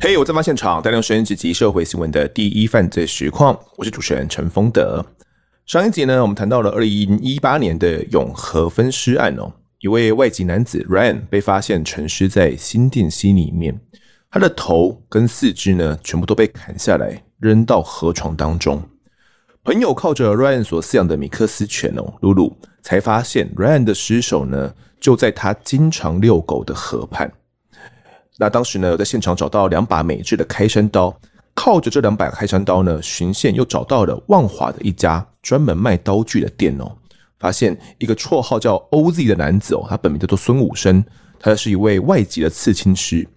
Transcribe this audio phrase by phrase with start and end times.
[0.00, 3.56] 嘿，我在发现场，带来时间及社会新闻的第一犯罪实况。
[3.76, 5.04] 我是主持人陈丰德。
[5.64, 13.80] 上一集呢，我们谈到了二零一八年的永和分尸案哦，一位外籍男子 Ryan 被发现沉尸在新店溪里面，
[14.28, 18.82] 他的头跟四肢呢，全部都被砍下来扔到河床当中。
[19.62, 27.32] 朋友靠着 Ryan 所饲养的米克斯犬哦，露露，才发现 Ryan 的尸首呢，就在他经常遛狗的河畔。
[28.38, 31.16] 那当时呢，在现场找到两把美制的开山刀，
[31.54, 36.90] 靠着这两把开山刀呢，循线又找到了万华的一家专门卖刀具的店哦，
[37.38, 41.04] 发现一个绰号叫 OZ 的男子哦，他本名叫做孙武生，
[41.38, 43.28] 他是一位外籍的刺青师。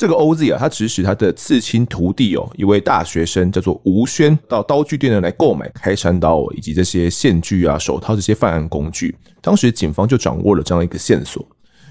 [0.00, 9.14] 这个 OZ 啊，他指使他的刺青徒弟哦，一位大学生叫做吴轩，到刀具店呢来购买开山刀以及这些线锯啊、手套这些犯案工具。
[9.42, 11.46] 当时警方就掌握了这样一个线索。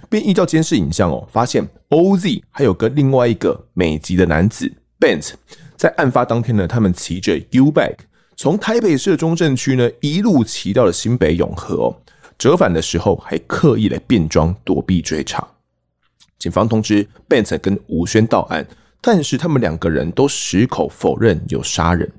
[0.09, 4.67] 并依照监视影像哦，发现 OZ 还有跟另外一个美籍的男子
[5.00, 5.34] Bent，
[5.78, 8.00] 在案发当天呢，他们骑着 U-Bike
[8.36, 11.95] 从台北市的中正区呢一路骑到了新北永和哦，
[12.39, 15.47] 折返的时候还刻意来变装躲避追查。
[16.40, 18.66] 警方通知 Bent 跟吴轩到案，
[19.02, 22.12] 但是他们两个人都矢口否认有杀人。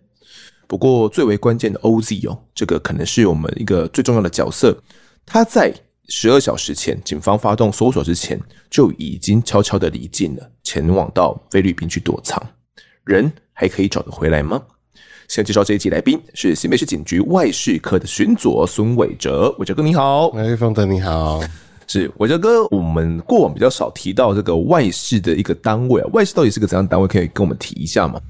[0.68, 4.80] 不过最为关键的 OZ 哦，这个可能是我们一个最重要的角色，
[5.26, 5.74] 他在。
[6.12, 8.36] 十二小时前，警方发动搜索之前，
[8.68, 12.44] 就已经悄悄的离境了，前往到菲律宾去躲藏。
[13.04, 14.60] 人还可以找得回来吗？
[15.28, 20.30] 先介绍这一集来宾是新北市警局外事科的巡佐孙伟哲，伟哲哥你好。
[20.30, 21.40] 哎，方德你好。
[21.90, 27.08] 是伟哲哥，我们过往比较少提到这个外事的一个单位啊，外事到底是个怎样的单位？
[27.08, 28.20] 可以跟我们提一下吗？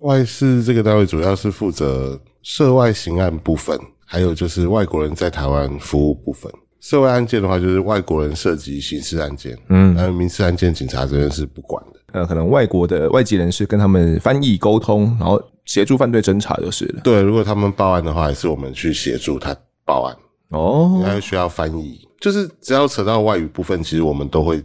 [0.00, 6.50] 外事这个单位主要是负责涉外刑案部分，还有就是外国人在台湾服务部分。
[6.80, 12.00] 涉外案件的话，就是外国人涉及刑事案件，嗯，然后民事案件警察这边是不管的。
[12.14, 17.00] 呃，可能外国的外籍人士跟他们翻译沟通，然后协助犯罪侦查就是了。
[17.04, 20.16] 对，如果他们报案的话，也是我们去协助他报案。
[20.50, 24.62] 哦，还需要翻译，就是只要扯到外语部分，其实我们都会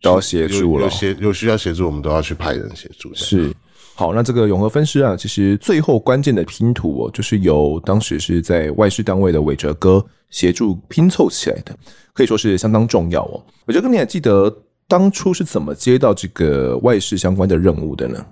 [0.00, 0.84] 都要协助了。
[0.84, 3.14] 有协有需要协助，我们都要去派人协助。
[3.14, 3.52] 是。
[3.94, 11.76] 好，那这个永和分尸啊，其实最后关键的拼图哦，就是由当时是在外事单位的伟哲哥协助拼凑起来的，
[12.14, 13.44] 可以说是相当重要哦。
[13.66, 14.50] 伟哲哥，你还记得
[14.88, 18.24] 当初是怎么接到这个外事相关的任务的呢？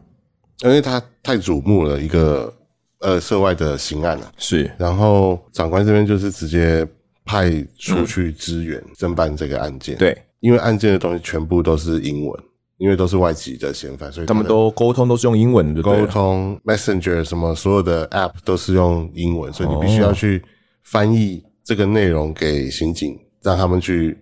[0.64, 2.52] 因为他太瞩目了，一个
[3.00, 4.68] 呃涉外的刑案了，是。
[4.78, 6.88] 然后长官这边就是直接
[7.30, 12.42] 派出去支援侦办这个案件，对，因为案件的东西全部都是英文。
[12.78, 20.42] 因为都是外籍的嫌犯，所以他们都沟通都是用英文的，沟通 Messenger 什么所有的 App 都是用英文，所以你必须要去
[20.84, 24.16] 翻译这个内容给刑警，让他们去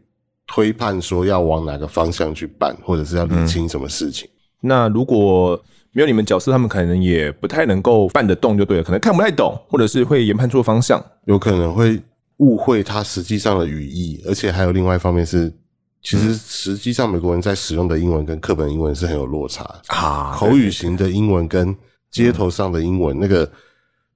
[0.45, 4.29] 推判说要往哪个方向去办，或者是要理清什么事情。
[4.29, 4.35] 嗯。
[4.63, 5.57] 那如果
[5.93, 11.97] 没有你们角色，他们可能也不太能够办得动，就对了，可能看不太懂，或者是会研判错方向，有可能会
[12.39, 15.53] 误会它实际上的语义，而且还有另外一方面是。
[16.01, 20.33] 其实，实际上美国人在使用的英文跟课本英文是很有落差啊。
[20.37, 21.77] 口语型的英文跟
[22.09, 23.51] 街头上的英文，那个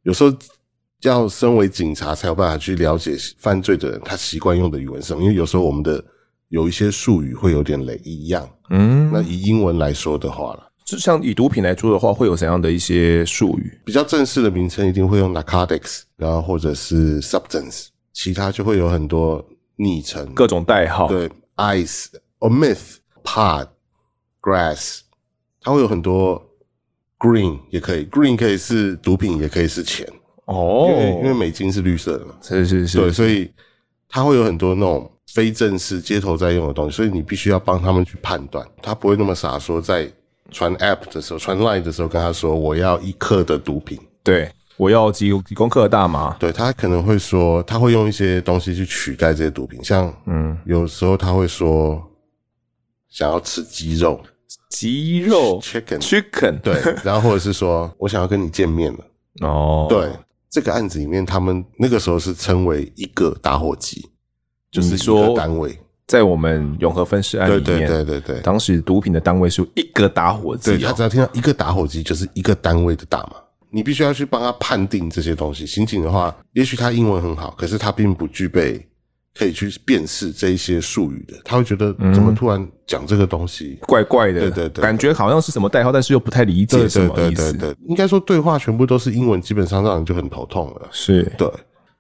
[0.04, 0.32] 有时候
[1.02, 5.22] 要身为警察才有办法去了解犯罪的人他习惯用的语文是什么。
[5.24, 6.02] 因为有时候我们的
[6.50, 8.48] 有一些术语会有点雷一样。
[8.70, 13.76] 嗯，那以英文来说的话了，就像以毒品来说的话，会有怎样的一些术语？
[13.84, 19.44] 比较正式的名称一定会用 narcotics，然后或者是 substance，其他就会有很多
[19.76, 21.08] 昵称、各种代号。
[21.08, 21.30] 对。
[21.56, 22.06] Ice
[22.40, 23.68] or myth, pod,
[24.40, 25.00] grass，
[25.60, 26.42] 它会有很多
[27.18, 30.08] green 也可以，green 可以是毒品，也可以是钱
[30.46, 33.52] 哦，因为因为美金是绿色的嘛，是是是，对，所以
[34.08, 40.10] 它会有很多那种非正式街头在用的东西，所以你必须要帮他们去判断，他不会那么傻说在
[40.50, 44.50] 传 app 的时候，传 line 的时候跟他说我要一克的毒品，对。
[44.76, 46.34] 我要几几公克的大麻？
[46.38, 52.02] 对，他可能会说，他会用一些东西去取代这些毒品，像嗯，有时候他会说
[53.08, 54.20] 想要吃鸡肉，
[54.70, 58.98] 鸡肉？Chicken chicken 对，然后或者是说我想要跟你见面了。
[59.42, 60.10] 哦，对，
[60.50, 64.08] 这个案子里面他们那个时候是称为一个打火机，
[64.70, 73.36] 就是说单位，在我们永和分尸案里面，对对对对对，当时毒品的单位是一个打火机，对，他只要听到一个打火机就是一个单位的大麻。
[73.72, 75.66] 你必须要去帮他判定这些东西。
[75.66, 78.86] 刑警的话，也许他英文很好，可是他并不具备
[79.34, 81.34] 可以去辨识这一些术语的。
[81.44, 87.50] 他会觉得怎么突然讲这个东西、嗯、怪怪的，对对对，感觉好像是什么代号，但是又不太理解什么意思。
[87.50, 90.88] 对对对对对，应该说对话全部都是英文，基本上让人就很头痛了。
[90.90, 91.50] 是，对。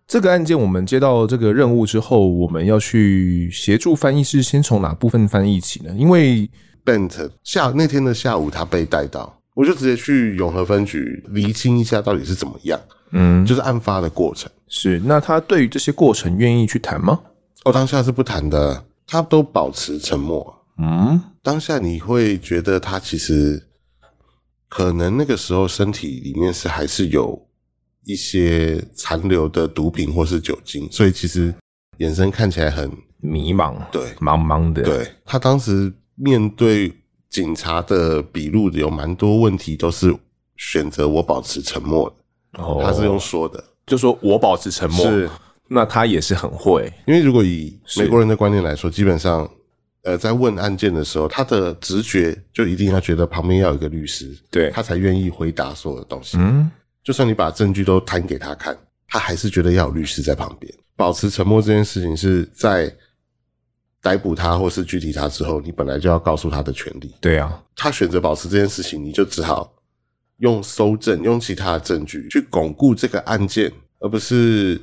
[0.06, 5.94] 这个案件我们接到这个任务之后，我们要去协助翻译，是先从哪部分翻译起呢？
[5.96, 6.50] 因为
[6.84, 12.80] Bent 下那天的下午他被带到，我就直接去永和分局厘清一下到底是怎么样。
[13.10, 14.50] 嗯，就是案发的过程。
[14.68, 17.20] 是，那他对于这些过程愿意去谈吗？
[17.64, 20.64] 哦，当下是不谈的，他都保持沉默。
[20.78, 23.62] 嗯，当下你会觉得他其实
[24.68, 27.46] 可能那个时候身体里面是还是有
[28.04, 31.54] 一些残留的毒品或是酒精，所以其实
[31.98, 34.82] 眼神看起来很迷茫，对，茫茫的。
[34.82, 36.90] 对，他当时面对
[37.32, 40.16] 警察的笔录，有蛮多问题都是
[40.56, 42.62] 选择我保持沉默的。
[42.62, 45.04] 哦，他是用说的，就说我保持沉默。
[45.04, 45.28] 是，
[45.66, 49.50] 那他也是很会，因为如果以美国人的观念来说，基本上。
[50.04, 56.36] 呃，在问案件的时候，他的直觉就一定要觉得旁边要有一个律师，对，他才愿意回答所有的东西。
[56.40, 56.68] 嗯，
[57.04, 58.76] 就算你把证据都摊给他看，
[59.06, 60.74] 他还是觉得要有律师在旁边。
[60.96, 62.92] 保持沉默这件事情是在
[64.02, 67.14] 逮捕他或是拘提他之后，你本来就要告诉他的权利。
[67.20, 69.72] 对啊，他选择保持这件事情，你就只好
[70.38, 74.78] 用搜证、用其他的证据去巩固这个案件，而不是。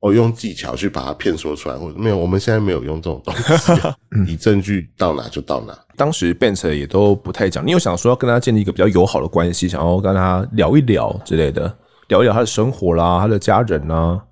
[0.00, 3.72] 哦用技巧去把它骗说出来，或者没有，我们现在没有用这种东西，
[4.32, 5.76] 以证据到哪就到哪。
[5.96, 11.76] 当时 Bent 也都不太讲，你有想说要跟他建立一个比较友好的关系，想要跟他聊一聊之类的，
[12.06, 14.24] 聊一聊他的生活啦，他的家人啦。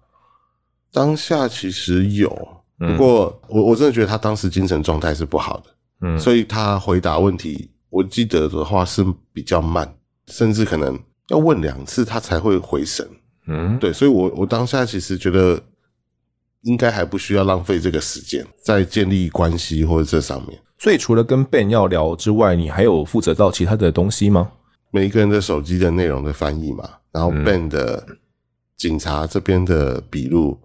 [0.93, 5.65] 当下其实有，不过我我真的觉得他当时精神状态是不好的，
[6.03, 9.97] 嗯，所以他回答问题，我记得的话是比较慢，
[10.27, 13.09] 甚至可能要问两次他才会回神。
[13.47, 15.59] 嗯，对，所以我我当下其实觉得
[16.63, 20.59] 应该还不需要浪费这个时间在建立关系或者这上面。
[20.79, 24.51] 所以除了跟 Ben 要聊之外，你还有负责到其他的东西吗？
[24.91, 28.05] 每一个人的手机的内容的翻译嘛，然后 Ben 的
[28.77, 30.59] 警察这边的笔录，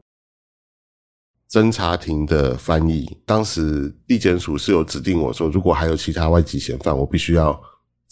[1.51, 3.17] 侦查庭的翻译。
[3.25, 7.59] 当时地检署是有指定我说，如果还有其他外籍嫌犯，我必须要。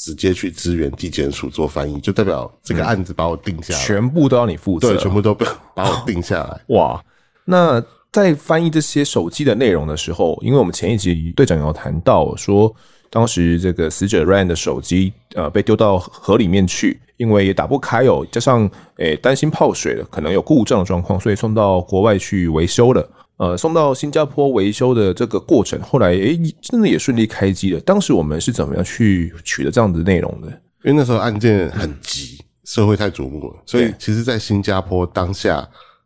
[0.01, 5.35] 直接去支援地检署做翻译，就代表这个案子把我定下来，全部都要你负责，对，全部都
[5.75, 6.61] 把我定下来。
[6.67, 7.03] 哇，
[7.43, 12.73] 那在翻译这些手机的内容的时候，因为我们前一集队长有谈到说，
[13.09, 23.05] 当时这个死者 Ryan 的手机呃被丢到河里面去，因为也打不开哦，加上诶担心泡水了，可能有故障的状况，所以送到国外去维修了。
[23.39, 27.79] 呃，送到新加坡维修的这个过程，后来诶，真的也顺利开机了。
[27.79, 30.49] 当时我们是怎么样去取得这样的内容的？
[30.83, 35.65] 因为那时候案件很急，社会太瞩目了，所以其实，在新加坡当下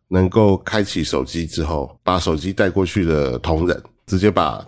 [0.10, 4.64] 能够开启手机之后，把手机带过去的同仁，直接把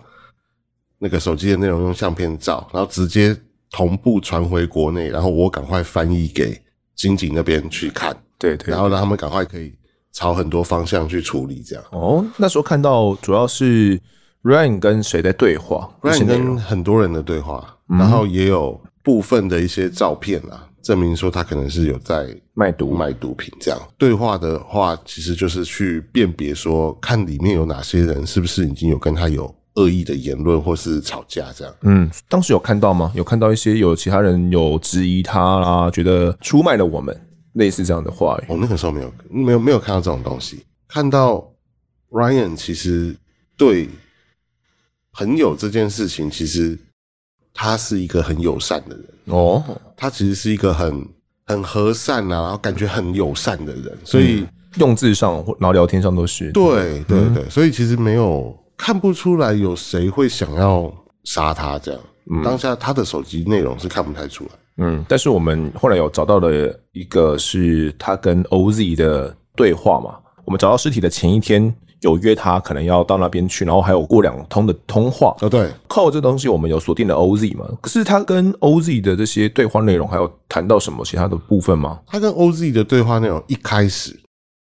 [0.98, 3.36] 那个手机的内容用相片照，然后直接
[3.70, 6.60] 同步传回国内，然后我赶快翻译给
[6.96, 9.72] 金井那边去看，对对，然后让他们赶快可以。
[10.16, 12.24] 朝很多方向去处理，这样哦。
[12.38, 14.00] 那时候看到主要是
[14.42, 23.78] Ryan 跟谁在对话？Ryan 跟很多人的对话，嗯、然后也有部分的一些照片啊，证明说他可能是有在卖毒、卖毒品这样。
[23.98, 31.74] 对话的话，其实就是去辨别说，看里面有哪些人是不是已经有跟他有恶意的言论或是吵架这样。
[31.82, 33.12] 嗯，当时有看到吗？
[33.14, 37.14] 有看到一些有其他人有质疑他啦，觉得出卖了我们。
[37.56, 40.64] 类似这样的话，我、哦、那个时候没有没有没有看到这种东西。
[40.88, 41.52] 看到
[42.10, 43.16] Ryan 其实
[43.56, 43.88] 对
[45.12, 46.78] 朋友这件事情，其实
[47.52, 49.62] 他是一个很友善的人哦。
[49.96, 51.08] 他其实是一个很
[51.46, 53.98] 很和善啊，然后感觉很友善的人。
[54.04, 57.50] 所以、嗯、用字上，然后聊天上都是对对对，对。
[57.50, 60.92] 所以其实没有看不出来有谁会想要
[61.24, 62.00] 杀他这样。
[62.30, 64.50] 嗯、当下他的手机内容是看不太出来。
[64.78, 70.16] 嗯，但是我们后来有找到了一个是他跟 OZ 的对话嘛。
[70.44, 75.34] 我们找到尸体的前一天有约他，可能要到那边去，然后还有过两通的通话。
[75.40, 77.66] 哦，对，靠这东西我们有锁定了 OZ 嘛。
[77.80, 82.00] 可是他跟 OZ 的这些对话内容，还有谈到什么其他的部分吗？
[82.06, 84.16] 他跟 OZ 的对话内容一开始，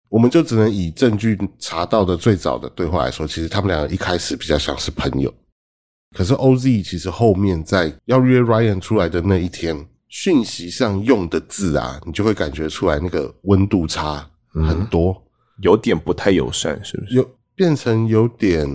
[0.09, 5.31] 我们就只能以证据查到的最早的对话来说，其实他们两个一开始比较像是朋友。
[6.15, 15.23] 可是 OZ 其实后面在要约 Ryan 出来的那一天，讯息上用的字啊，你就会感觉出来那个温度差很多，嗯，
[15.65, 17.15] 有点不太友善，是不是？
[17.15, 18.67] 有变成有点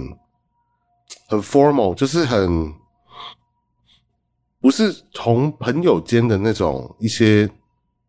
[1.27, 2.71] 很 formal，就是很
[4.61, 7.49] 不是同朋友间的那种一些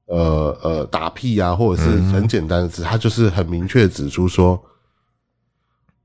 [0.04, 4.62] 呃呃打屁啊，或者是很简单的字，他就是很明确指出说，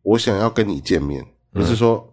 [0.04, 2.06] 我想要跟你见面，不是说。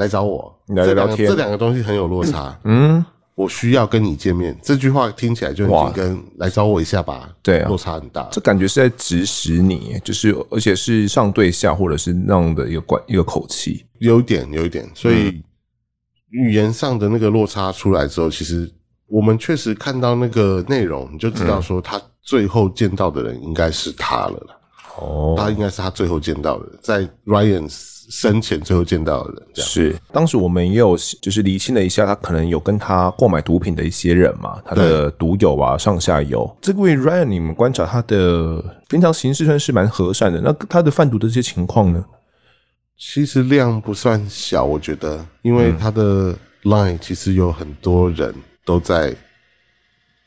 [0.00, 2.58] 来找我，来聊天，这两个东西很有落差。
[2.64, 3.04] 嗯，
[3.34, 4.58] 我需要跟你见面。
[4.62, 8.26] 这句话听起来就已经跟来找我一下吧，对啊，落差很大。
[8.32, 14.88] 这感觉是在指使你，就是而且是上对下，或者是那样的一个关一个口气，有一点有一点。
[14.94, 15.42] 所以
[16.30, 18.72] 语言上的那个落差出来之后，其实
[19.06, 24.56] 我们确实看到那个内容，你就知道说他最后见到的人应该是他了啦。
[24.96, 27.68] 哦，他应该是他最后见到的，在 Ryan
[28.10, 29.96] 生前最后见到的人，这样是。
[30.12, 36.56] 当时我们也有就是厘清了一下，他可能有跟他购买毒品的一些人嘛，他的毒友啊，上下游。
[36.60, 42.04] 这位 Ryan，你们观察他的平常行事算是蛮和善的，那他的贩毒的这些情况呢？
[42.98, 49.14] 其实量不算小，我觉得，因为他的 Line 其实有很多人都在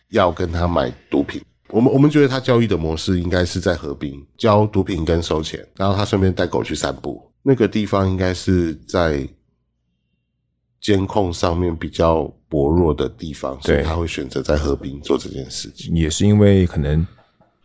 [0.10, 1.42] 要跟他买毒品。
[1.70, 7.22] 我们我们觉得他交易的模式应该是在河滨交毒品跟收钱，然后他顺便带狗去散步。
[7.44, 9.28] 那个地方应该是在
[10.82, 15.96] 监控上面比较薄弱的地方，所以他会选择在河滨做这件事情。
[15.96, 17.06] 也是因为可能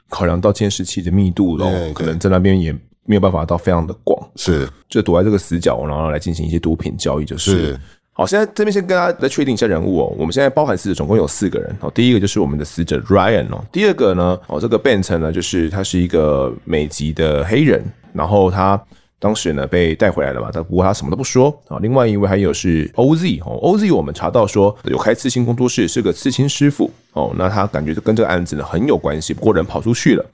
[0.08, 2.72] 考量到监视器的密度咯，可能在那边也
[3.04, 7.50] 没有办法到非常的广，是就躲在这个死角，然后来进行一些毒品交易，就是。
[7.50, 7.80] 是
[8.12, 10.12] 好，现在这边先跟大家再确定一下人物哦。
[10.18, 11.88] 我们现在包含死者总共有四个人哦。
[11.94, 13.64] 第一个就是我们的死者 Ryan 哦。
[13.70, 17.80] 第二个呢，哦，这个 Bent 呢，就是他是一个美籍的黑人，
[18.12, 18.76] 然后他
[19.20, 21.78] 当时呢被带回来了嘛，但不过他什么都不说啊。
[21.80, 27.34] 另外一位还有是 OZ 哦，OZ 我们查到说有开刺青工作室，是个刺青师傅哦。
[27.36, 30.24] 那他感觉跟这个案子呢很有关系，不过人跑出去了。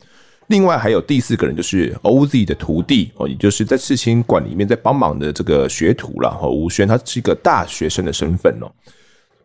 [0.49, 6.39] 另外还有第四个人，就是 OZ 的徒弟哦，也就是在刺青馆里面在帮忙的这个学徒了。
[6.43, 8.71] 哦，吴轩他是一个大学生的身份哦。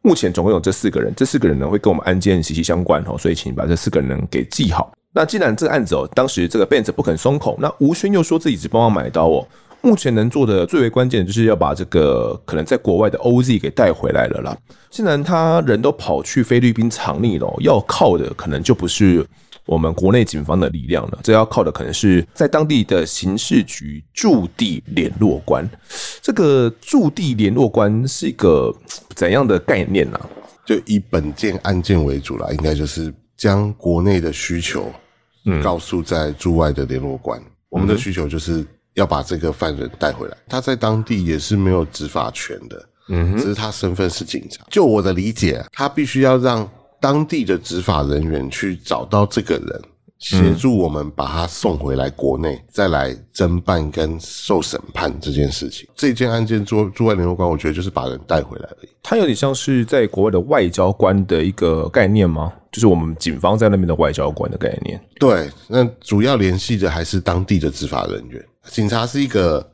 [0.02, 4.92] 目前总共有这四个人，这四个人呢会跟我们案件息息相关哦，所以请把这四个人给记好。
[5.14, 9.48] 那既然这个案子哦，当时这个 Benz 不肯松口，那吴轩又说自己只帮忙买刀哦。
[9.82, 14.58] 目前能做的最为关键的就是要把这个可能在国外的 OZ 给带回来了啦。
[14.90, 19.26] 既然他人都跑去菲律宾藏匿了，要靠的可能就不是。
[19.66, 25.64] 我们国内警方的力量了，这要靠的可能是在当地的刑事局驻地联络官。
[26.24, 28.76] 这个驻地联络官是一个
[29.14, 30.20] 怎样的概念呢？
[30.66, 34.94] 就以本件案件为主啦，应该就是将国内的需求，
[35.64, 37.42] 告诉在驻外的联络官。
[37.70, 40.38] 我们的需求就是要把这个犯人带回来。
[40.48, 44.64] 他在当地也是没有执法权的，嗯，只是他身份是警察。
[44.70, 46.70] 就我的理解，他必须要让。
[47.02, 49.82] 当地的执法人员去找到这个人，
[50.20, 55.88] 协助我们把他送回来国内，嗯、再来侦办跟受审判这件事情。
[55.96, 58.90] 这件案件驻驻外联络官，我觉得就是把人带回来而已。
[59.02, 62.54] 他有点像是在国外的外交官的一个概念吗？
[62.72, 65.02] 就是我们警方在那边的外交官的概念。
[65.20, 68.46] 对，那主要联系的还是当地的执法人员。
[68.66, 69.66] 警察是一个。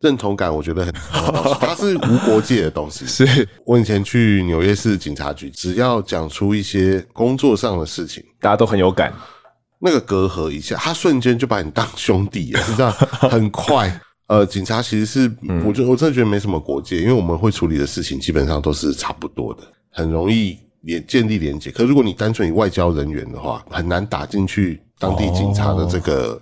[0.00, 0.94] 认同感我觉得很，
[1.60, 3.04] 它是无国界的东西。
[3.06, 9.12] 是我以前去纽约市警察局，只要讲出一些工作上的事情，大家都很有感。
[9.80, 14.00] 那个隔阂一下，他瞬间就把你当兄弟了，是这样，很快。
[14.28, 15.32] 呃，警察其实是，
[15.66, 21.70] 我觉得我真的觉得没什么国界，因为我们会处理的事情基本上都是差不多的，很容易连建立连结。
[21.70, 26.34] 可如果你单纯以外交人员的话，很难打进去当地警察的这个。
[26.34, 26.40] 哦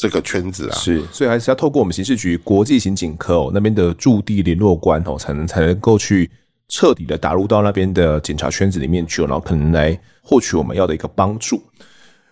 [0.00, 6.30] 这个圈子啊，是，所以还是要透过我们刑事局国际刑警科哦那边的驻地联络官哦，才能才能够去
[6.68, 11.62] 彻底的打入到那边的警察圈子里面去，然后可能来获取我们要的一个帮助。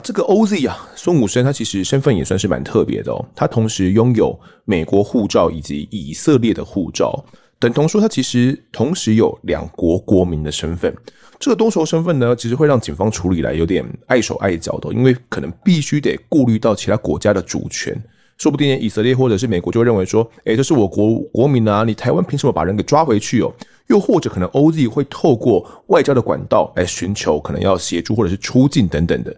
[0.02, 7.24] 这个 OZ 啊，孙武生他其实身份也算是蛮特别的哦，他同时拥有美国护照以及以色列的护照，
[7.58, 10.94] 等同说他其实同时有两国国民的身份。
[11.40, 17.96] 这个多重身份呢，其实会让警方处理来有点碍手碍脚的，因为可能必须得顾虑到其他国家的主权，
[18.38, 23.52] 说不定以色列或者是美国就会认为说，诶，这是我国国民啊，你台湾凭什么把人给抓回去哦？
[23.88, 29.34] 又或者可能 OZ 会透过外交的管道来寻求可能要协助或者是出境等等的，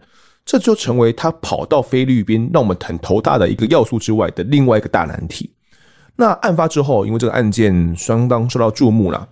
[0.50, 5.49] 这就成为他跑到菲律宾让我们很头大的一个要素之外的另外一个大难题。
[6.16, 9.28] 那案发之后，因为这个案件相当受到注目了。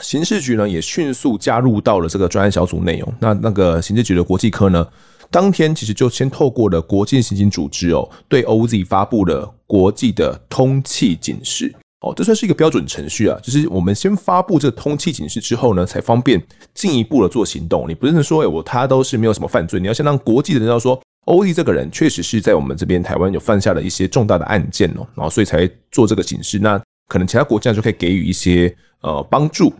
[0.00, 3.12] 刑事局呢也迅速加入到了这个专案小组内容。
[3.20, 4.88] 那那个刑事局的国际科呢，
[5.30, 11.74] 当天其实就先透过了国际刑警组织哦，对 OZ 发布了国际的通缉警示。
[12.00, 16.40] 哦，这算是一个标准程序啊，就是我们先发布这个通缉警示之后呢，才方便
[16.74, 17.88] 进一步的做行动。
[17.88, 26.58] 你不是说，哎，我他都是没有什么犯罪，你要先让国际的人知道说，OZ 这个人确实是在我们这边台湾有犯下了一些重大的案件哦，然后所以才做这个警示。
[26.58, 28.74] 那可能其他国家就可以给予一些。
[29.00, 29.72] 呃，帮助，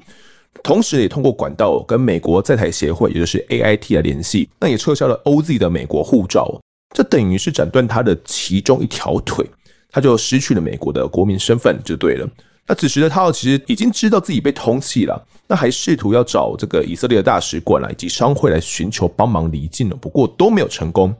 [0.62, 6.60] 同时也通过管道跟美国在台协会，也就是 AIT 来联系，那也撤销了 OZ 的美国护照，
[6.94, 9.44] 这等于是斩断他的其中一条腿，
[9.90, 12.28] 他就失去了美国的国民身份，就对了。
[12.66, 21.14] 那此时的他其实已经知道自己被通缉了，那还试图要找这个以色列的大使馆来以及商会来寻求帮忙离境了，不过都没有成功。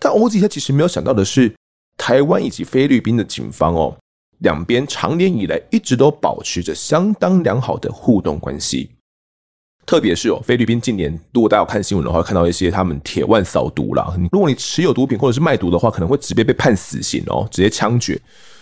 [0.00, 1.54] 但 OZ 他其实没有想到的是，
[1.98, 3.94] 台湾以及菲律宾的警方哦，
[4.38, 8.90] 两边长年以来一直都保持着相当良好的互动关系。
[9.88, 14.14] 特别是哦，菲律宾近年，如果大家有看新闻的话，看到一些他们铁腕扫毒啦。
[14.30, 18.20] 如果你持有毒品或者是卖毒的话，可能会直接被判死刑哦，直接枪决。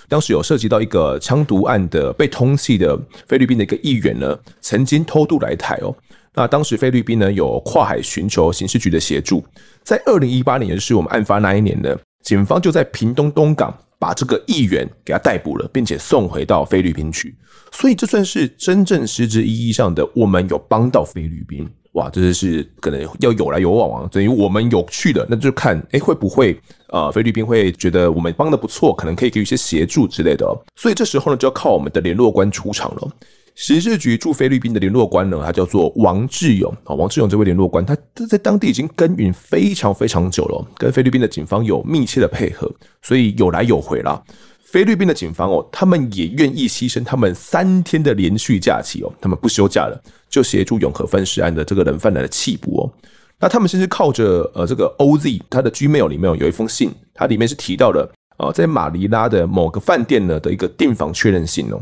[0.09, 5.92] 当时有涉及到一个枪毒案的被通缉的菲律宾的一个议员呢，曾经偷渡来台哦。
[6.33, 9.45] 那当时菲律宾呢有跨海寻求刑事局的协助，
[9.83, 11.92] 在二零一八年，也就是我们案发那一年呢，
[12.26, 17.33] 警方就在屏东东港把这个议员给他逮捕了，并且送回到菲律宾去。
[17.71, 21.64] 所以这算是真正实质意义上的我们有帮到菲律宾。
[21.92, 30.45] 哇，这就是可能要有来有往啊，等于我们有去的，那就看哎会不会呃菲律宾会觉得我们帮的不错，可能可以给予一些协助之类的。
[30.75, 33.09] 所以这时候呢，就要靠我们的联络官出场了。
[33.57, 37.97] 刑事局驻菲律宾的联络官呢，他叫做王志勇啊，王志勇这位联络官，他
[38.29, 42.71] 在当地已经耕耘非常非常久了，跟菲律宾的警方有密切的配合，
[43.01, 44.23] 所以有来有回啦。
[44.61, 49.99] 菲律宾的警方哦，他们也愿意牺牲他们三天的连续假期哦，他们不休假了，
[50.29, 52.93] 就协助永和分尸案的这个人犯人的缉捕哦。
[53.41, 61.81] 那他们甚至靠着呃这个 OZ 他的 Gmail 里面有一封信，它里面是提到了呃在马尼拉的某个饭店呢的一个订房确认信哦。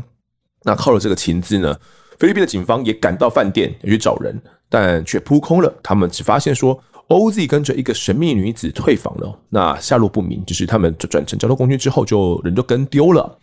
[0.65, 1.73] 那靠了这个情资呢，
[2.19, 5.73] 菲律宾的警方也赶到饭店去找人，但却扑空了。
[5.81, 6.77] 他们只发现说。
[7.07, 13.37] OZ 跟着一个神秘女子退房了，那下落不明，就是他们转成交通工具之后就人就跟丢了。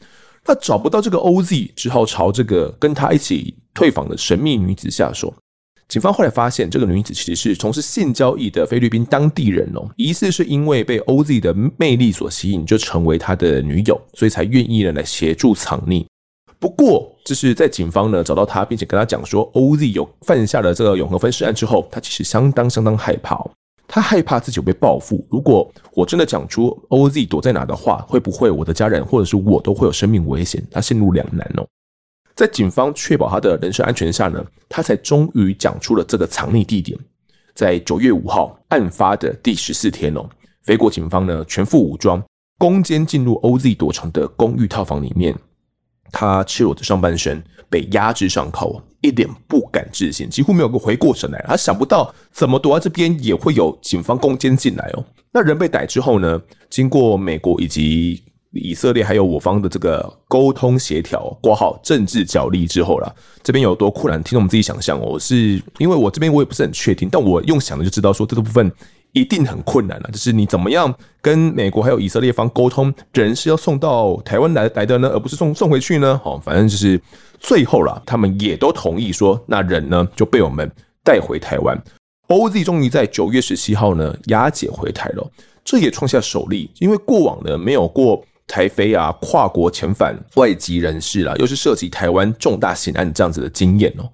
[0.45, 5.33] 那找不到这个 OZ，只好朝这个跟他一起退房的神秘女子下手。
[5.87, 16.05] 警方后来发现，这个女子其实是从事性交易的菲律宾当地人哦，疑似是因为被 OZ 的魅力所吸引，就成为他的女友，所以才愿意呢来协助藏匿。
[16.62, 23.50] 不过，就是在警方呢找到他，并且跟他讲说 OZ 有犯下了这个永和分尸案之后，他其实相当相当害怕哦。
[23.88, 30.64] 他害怕自己被报复，如果我真的讲出 OZ 躲在哪的话，会不会我的家人或者是我都会有生命危险？
[30.71, 31.66] 他陷入两难哦。
[32.37, 36.97] 在警方确保他的人身安全下呢，他才终于讲出了这个藏匿地点，
[37.56, 40.25] 在九月五号案发的第十四天哦，
[40.63, 42.23] 菲国警方呢全副武装，
[42.56, 45.37] 攻坚进入 OZ 躲藏的公寓套房里面。
[46.13, 51.45] 他赤裸的上半身被压制上铐，一脸不敢置信，几乎没有个回过神来。
[51.49, 55.05] 他想不到怎么躲在这边也会有警方攻坚进来哦。
[55.33, 56.41] 那人被逮之后呢？
[56.69, 58.23] 经过美国以及
[58.53, 63.11] 以色列还有我方的这个沟通协调，挂号政治角力之后啦，
[63.43, 65.19] 这边有多困难，听众们自己想象哦。
[65.19, 68.71] 是因为我这边我也不是很确定，但我用想的就知道说这个部分。
[69.13, 76.19] 一定很困难了，就是你怎么样跟美国还有以色列方沟通，人是要送到台湾来来的呢，而不是送送回去呢？
[76.25, 76.99] 好，反正就是
[77.39, 80.71] 最后啦，他们也都同意说，那人呢就被我们
[81.05, 81.79] 带回台湾。
[82.29, 85.31] OZ 终于在九月十七号呢押解回台了，
[85.63, 94.09] 这也创下首例，因为过往呢没有过台菲啊跨国遣返外籍人士啦，又是涉及台湾重大刑案这样子的经验哦。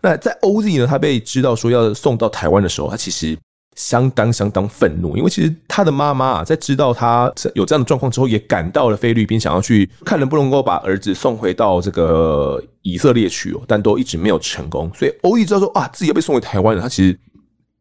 [0.00, 3.38] 那在 OZ 呢，他被知道说要送到台湾的时候，他其实。
[3.74, 14.90] 相当相当愤怒，因为其实他的妈妈啊，在知道他有这样的状况之后，也赶到了菲律宾，想要去看能不能够把儿子送回到这个以色列去哦，但都一直没有成功。
[14.94, 17.18] 所以 OZ 知道说啊，自己要被送回台湾了，他其实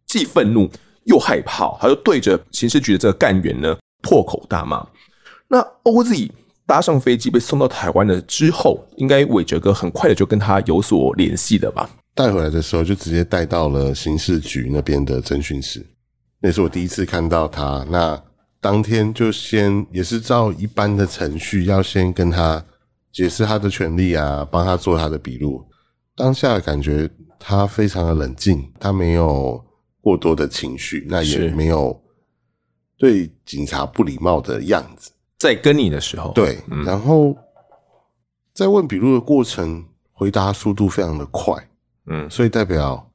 [0.08, 0.70] 既愤怒
[1.04, 4.86] 又害怕，他就对着刑事局的这个干员呢破口大骂。
[5.50, 6.30] 那 OZ
[6.66, 11.90] 搭上飞机被送到台湾了之后，应该伟哲哥很快的就跟他有所联系的吧？
[12.14, 15.86] 带回来的时候，就直接带到了刑事局那边的侦讯室。
[16.40, 17.86] 那是我第一次看到他。
[17.90, 18.22] 那
[18.60, 22.64] 当天就先也是照一般的程序，要先跟他
[23.12, 25.66] 解释他的权利啊，帮他做他的笔录。
[26.16, 29.64] 当下感觉他非常的冷静，他没有
[30.02, 32.00] 过多的情绪，那也没有
[32.98, 35.12] 对警察不礼貌的样子。
[35.40, 37.36] 在跟你的时候，对，嗯、然后
[38.54, 41.56] 在问笔录的过程，回答速度非常的快。
[42.14, 43.10] 嗯，所以代表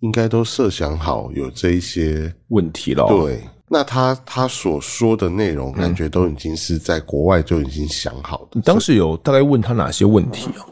[0.00, 3.06] 应该都设想好有这一些问题了。
[3.06, 8.52] 对，那他他所说的内容，感觉都已经是在国外就已经想好的。
[8.54, 10.64] 你当时有大概问他哪些问题啊？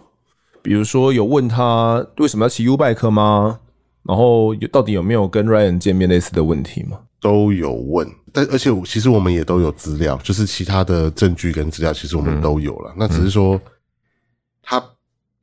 [0.62, 3.60] 比如说有问他为什么要骑 U bike 吗？
[4.02, 6.98] 然后有到底有没有跟 Ryan 见面类似的问题吗？
[7.20, 12.94] 都有问，但而且其实我们也都有资料，就是其他的证据跟资料，其实我们都有了。
[12.96, 13.60] 那只是说
[14.62, 14.82] 他。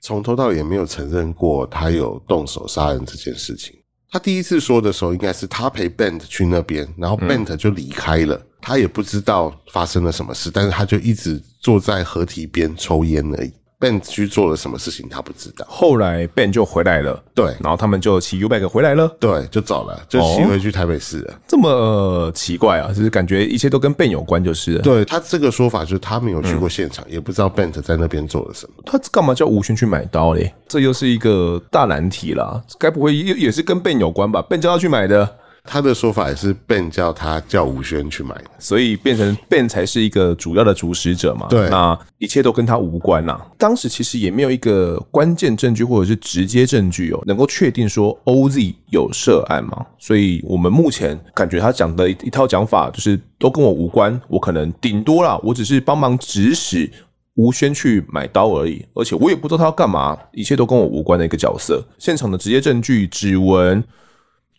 [0.04, 3.74] 从头到尾也没有承认过他有动手杀人这件事情。
[4.12, 13.54] 他第一次说的时候，应该是他陪 Bent 去那边，然后 Bent 就离开了，他也不知道发生了什么事，但是他就一直坐在河堤边抽烟而已。
[13.84, 15.65] Ben 去做了什么事情，他不知道。
[15.67, 21.34] 后来 Ben 就回来了，对，然后他们就骑 U-Bike 回来了，对，就走了，就骑回去台北市了。
[21.34, 24.82] 哦、这么、呃、奇怪啊，就是感觉一切都跟 Ben 有关，就是了。
[24.82, 28.84] 对他这个说法，就是他没有去过现场，嗯、也不知道 Ben 在那边做了什么。
[28.86, 30.54] 他干嘛叫吴轩去买刀嘞？
[30.67, 32.63] 这又是一个大难题啦。
[32.80, 35.30] 该不会也也是跟 Ben 有关吧？Ben 叫他去买的。
[35.63, 41.47] 他的说法也是 Ben 叫他叫吴轩去买，所以变成 Ben 才是一个主要的主使者嘛。
[41.49, 43.47] 对，那一切都跟他无关呐、啊。
[43.58, 49.86] 当时其实也没有一个关键证据或者是直接证据哦，能够确定说 OZ 有涉案嘛。
[49.97, 56.91] 所以我们目前感觉他讲的一一套讲法就是都跟我无关，我可能顶多啦，我只是帮忙指使
[57.36, 61.82] 吴轩去买刀而已，而且我也不知道他要干嘛，一切都跟我无关的一个角色。
[61.97, 63.82] 现场的直接证据指纹。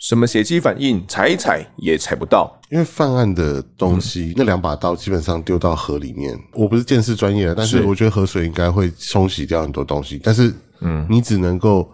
[0.05, 6.39] 什么血迹反应，踩一踩也踩不到，因为犯案的东西，嗯、那两把刀基本上丢到河里面。
[6.53, 10.21] 我不是鉴识专业的，但是我觉得河水应该会冲洗掉很多东西。
[10.23, 11.91] 但是，嗯，你只能够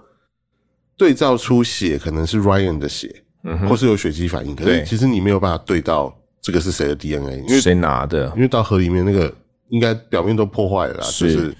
[0.96, 4.56] 对照出血可能是 Ryan 的血，嗯，或是有血迹反应。
[4.56, 8.26] 可是其实你没有办法对到这个是谁的 DNA，因为谁拿的？
[8.34, 9.32] 因为到河里面那个
[9.68, 11.56] 应该表面都破坏了啦，是，就是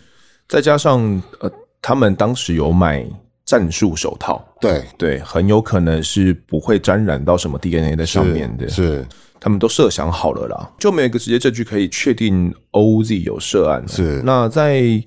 [0.48, 1.00] 再加上
[1.38, 1.48] 呃，
[1.80, 3.08] 他们当时有买。
[3.50, 9.08] 战术手套，对对，很有可能是不会沾染到什么 DNA 在上面的，是，是
[9.40, 13.82] 他们都设想好了啦，就没有一个直接证据可以确定 OZ 有涉案。
[13.88, 15.02] 是，那在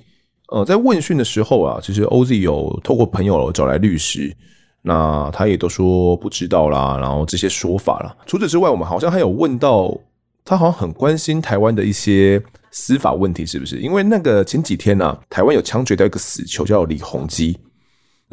[0.49, 4.35] 呃在问讯的时候啊，其实 OZ 有透过朋友找来律师，
[4.81, 8.13] 那他也都说不知道啦，然后这些说法啦。
[8.25, 9.97] 除此之外，我们好像还有问到
[10.43, 13.77] 他，好像很关心台湾的一些司法问题，是不是？
[13.77, 17.57] 因为那个前几天呢、啊，台湾有枪决掉一个死囚，叫李鸿基。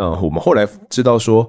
[0.00, 1.46] 嗯，我们后来知道说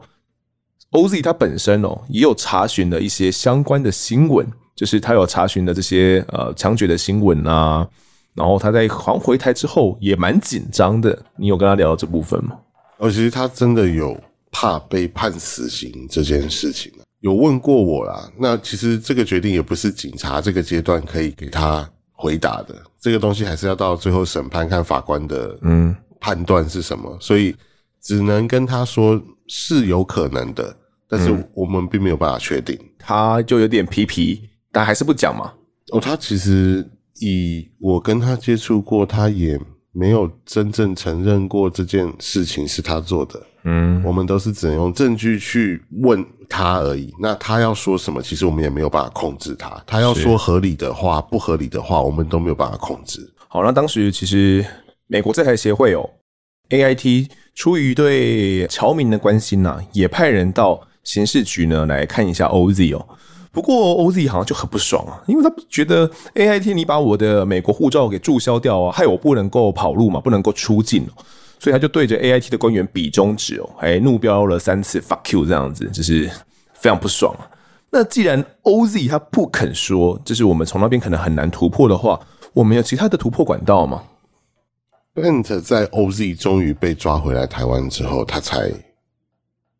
[0.92, 7.88] ，OZ 他本身哦也有查询了一些相关的新闻，就是他有查询的这些呃枪决的新闻啊，
[8.34, 11.18] 然后他在还回台之后也蛮紧张的。
[11.38, 12.58] 你有跟他聊到这部分吗？
[12.98, 14.20] 哦，其实他真的有
[14.52, 18.30] 怕被判死刑这件事情，有问过我啦。
[18.38, 27.56] 那其实这个决定也不是警察这个阶段可以给他回答的，这个东西还是要到最后审判看法官的嗯判断是什么，嗯、所以。
[28.02, 30.76] 只能跟他说是有可能的，
[31.08, 32.78] 但是我们并没有办法确定。
[32.98, 35.54] 他就有点皮皮，但还是不讲嘛。
[35.92, 36.88] 哦，他其实
[37.20, 39.60] 以我跟他接触过，他也
[39.92, 43.42] 没有真正承认过这件事情是他做的。
[43.64, 47.14] 嗯，我们都是只能用证据去问他而已。
[47.20, 49.70] 那他要说什么，其实我们也没有办法控制他。
[49.86, 53.30] 他要说合理的话、不合理的话，我们都没有办法控制。
[53.48, 54.66] 好，那当时其实
[55.08, 56.10] 美国在台协会哦
[56.72, 57.30] ，AIT。
[57.54, 63.06] 出于对侨民的关心呐、啊，也派人到刑事局呢来看一下 OZ 哦。
[63.52, 71.24] 不过 OZ 好像就很不爽啊，因为他觉得 AIT 你把我的美国护照给注销掉啊，害我不能够跑路嘛，不能够出境哦，
[71.60, 76.32] 所以他就对着 AIT 的官员比中指哦，还怒飙了三次 “fuck you” 这样子，就是
[76.74, 77.44] 非常不爽啊。
[77.92, 82.18] 那既然 OZ 他不肯说，就是我们从那边可能很难突破的话，
[82.54, 84.02] 我们有其他的突破管道吗
[85.14, 88.72] ？Bent 在 OZ 终于被抓回来台湾之后，他才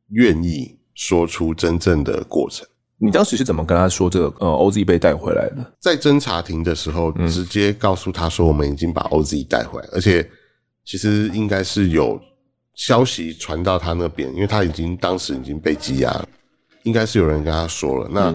[0.10, 2.68] 愿意说出真正的过程。
[2.98, 4.46] 你当时是怎么跟他说这个？
[4.46, 10.30] 呃，OZ 被带回来的，在侦查庭的时候，直接告诉他说，我们已经把 OZ 带回来，而且
[10.86, 12.22] 其实应该是有
[12.76, 16.28] 消息传到他那边，因为他已经当时已经被羁押了，
[16.84, 18.10] 应该是有人跟他说了。
[18.12, 18.32] 那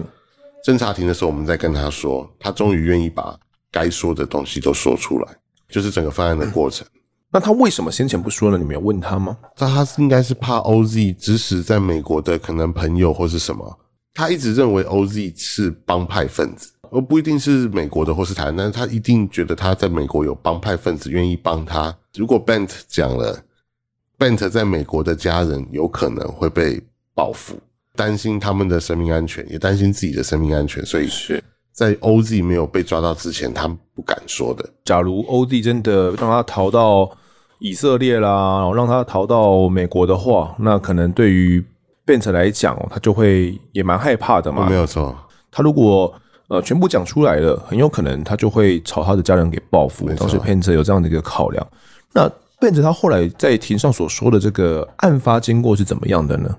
[0.65, 3.39] 侦查庭的时候，我们再跟他说，他终于愿意把
[3.71, 5.37] 该说的东西都说出来。
[5.69, 6.85] 就是整个犯案的过程。
[7.29, 8.57] 那他为什么先前不说呢？
[8.57, 9.37] 你没有问他吗？
[9.57, 13.79] 那他应该是怕 OZ 指使在美国的可能朋友或是什么。
[14.13, 21.95] 他一直认为 OZ 是帮派分子，而不一定是美国的或是台湾，但是他一定觉得他在美国有帮派分子愿意帮他。
[22.15, 23.39] 如果 Bent 讲了
[24.17, 26.81] ，Bent 在美国的家人有可能会被
[27.13, 27.59] 报复，
[27.95, 31.43] 担心他们的生命安全，也担心自己的生命安全，所以是。
[31.77, 34.67] 在 OZ 没有被抓到之前，他不敢说的。
[34.83, 37.07] 假如 OZ 真的让他逃到
[37.59, 41.63] 以色列啦，然后让他逃到美国的话，那可能对于
[42.03, 44.67] Bent 来讲，他就会也蛮害怕的嘛。
[44.67, 45.15] 没有错，
[45.51, 46.11] 他如果
[46.47, 50.11] 呃全部讲出来了，很有可能他就会朝他的家人给报复。
[50.15, 51.67] 当时 Bent 有这样的一个考量。
[52.11, 52.27] 那
[52.59, 56.57] Bent 他后来在庭上所说的这个案发经过是怎么样的呢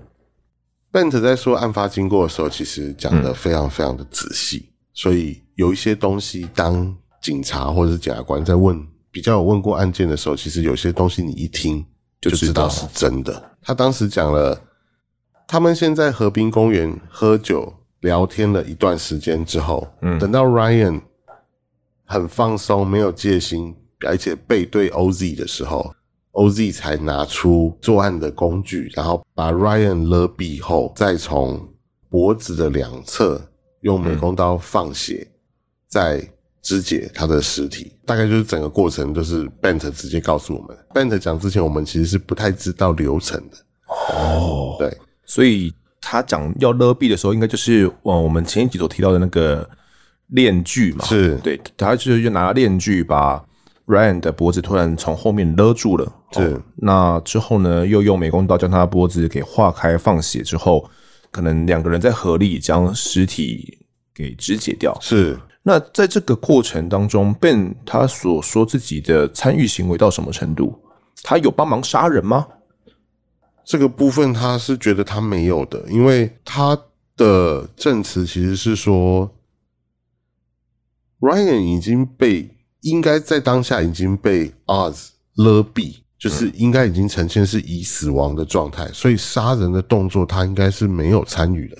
[0.93, 4.63] ？Bent 在说案发经过的时候，其实讲的非常非常的仔细。
[4.65, 4.68] 嗯
[4.99, 11.85] 所以有一些东西，当警察或者是检察官在问比较有问过案件的时候，其实有些东西你一听
[12.19, 13.51] 就知道是真的。
[13.61, 14.61] 他当时讲了，
[15.47, 20.99] 他们先在河滨公园喝酒聊天了一段时间之后，嗯，等到 Ryan
[22.03, 23.73] 很放松、没有戒心，
[24.05, 25.93] 而且背对 OZ 的时候
[26.33, 31.69] ，OZ 才拿出作案的工具，然后把 Ryan 勒毙后，再从
[32.09, 33.41] 脖子的两侧
[33.81, 35.33] 用美工刀放血，嗯、
[35.87, 36.29] 再
[36.61, 37.91] 肢解他的尸体。
[38.05, 40.77] 大概就是整个过程就是 Bent 直接告诉我们。
[40.93, 43.57] Bent 讲之前，我们其实是不太知道流程的。
[44.13, 49.67] 哦，对，所以他讲要勒毙的时候，应该就是我们前一集所提到的那个
[50.27, 51.05] 链锯嘛。
[51.05, 53.43] 是，对，他就是就拿链锯把
[53.87, 56.05] Ryan 的脖子突然从后面勒住了。
[56.31, 60.87] 是、哦，那之后呢，又用美工刀将他的脖子给划开放血之后，
[61.31, 64.97] 可能两个人在合力将尸体给肢解掉。
[65.01, 70.79] 是，那在这个过程当中，Ben 他所说自己的参与行为到什么程度？
[71.21, 72.47] 他有帮忙杀人吗？
[73.65, 76.75] 这个部分他是觉得他没有的，因为他
[77.15, 79.29] 的证词其实是说
[81.19, 82.49] ，Ryan 已经被
[82.81, 91.77] 应该在当下已经被 Oz 勒毙，就是应该已经呈现是已死亡的状态，所以杀人的动作他应该是没有参与的。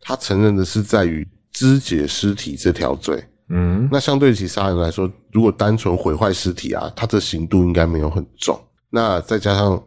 [0.00, 3.24] 他承认的是在于肢解尸体这条罪。
[3.48, 8.60] 嗯，那相对其杀人来说，如果单纯毁坏尸体啊，他的刑度应该没有很重。
[8.90, 9.82] 那再加上。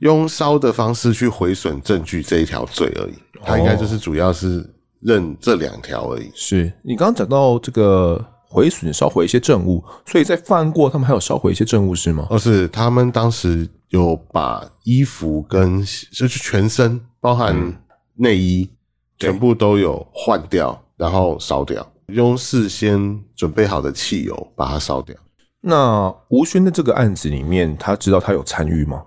[0.00, 6.28] 用烧的方式去毁损证据这一条罪而已，他应该就是主要是认这两条而已。
[6.34, 8.20] 是你刚刚讲到这个
[8.52, 12.26] 毁损烧毁一些证物，所以在犯案过他们还有烧毁一些证物是吗？
[12.28, 15.80] 哦，是他们当时有把衣服跟
[16.12, 17.56] 就是全身包含
[18.14, 18.68] 内衣
[19.18, 25.16] 全部都有换掉，然后烧掉，用事先准备好的汽油把它烧掉。
[25.62, 29.02] 那吴轩的这个案子里面，他知道他有参与吗？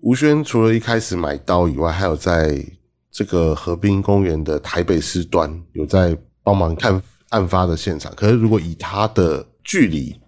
[0.00, 2.64] 吴轩除了一开始买刀以外，还有在
[3.10, 8.14] 这个河滨公园的台北市端有在帮忙看案发的现场。
[8.14, 10.18] 可是，如果以他的距离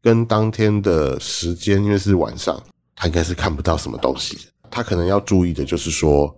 [0.00, 2.60] 跟当天的时间，因为是晚上，
[2.94, 4.38] 他应该是看不到什么东西。
[4.70, 6.34] 他可能要注意的就是说，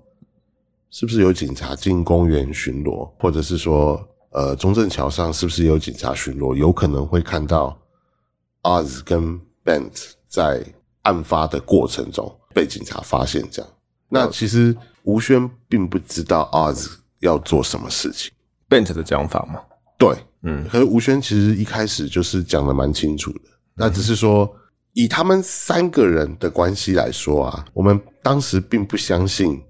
[0.90, 7.78] 是不是有警察进公园巡逻，或者是说，呃，中正桥上是不是有警察巡逻，有可能会看到
[8.62, 10.64] Oz 跟 Bent 在
[11.02, 12.34] 案发的过程中。
[12.54, 13.70] 被警察发现，这样，
[14.08, 18.30] 那其实吴轩并不知道 Oz 要做什么事情。
[18.68, 19.60] Bent 的讲法吗？
[20.06, 23.40] 对，嗯，可是吴宣其实一开始就是讲的蛮清楚的，
[23.74, 24.48] 那只是说
[24.92, 29.60] 以他们三个人的关系来说啊，我们当时并不相信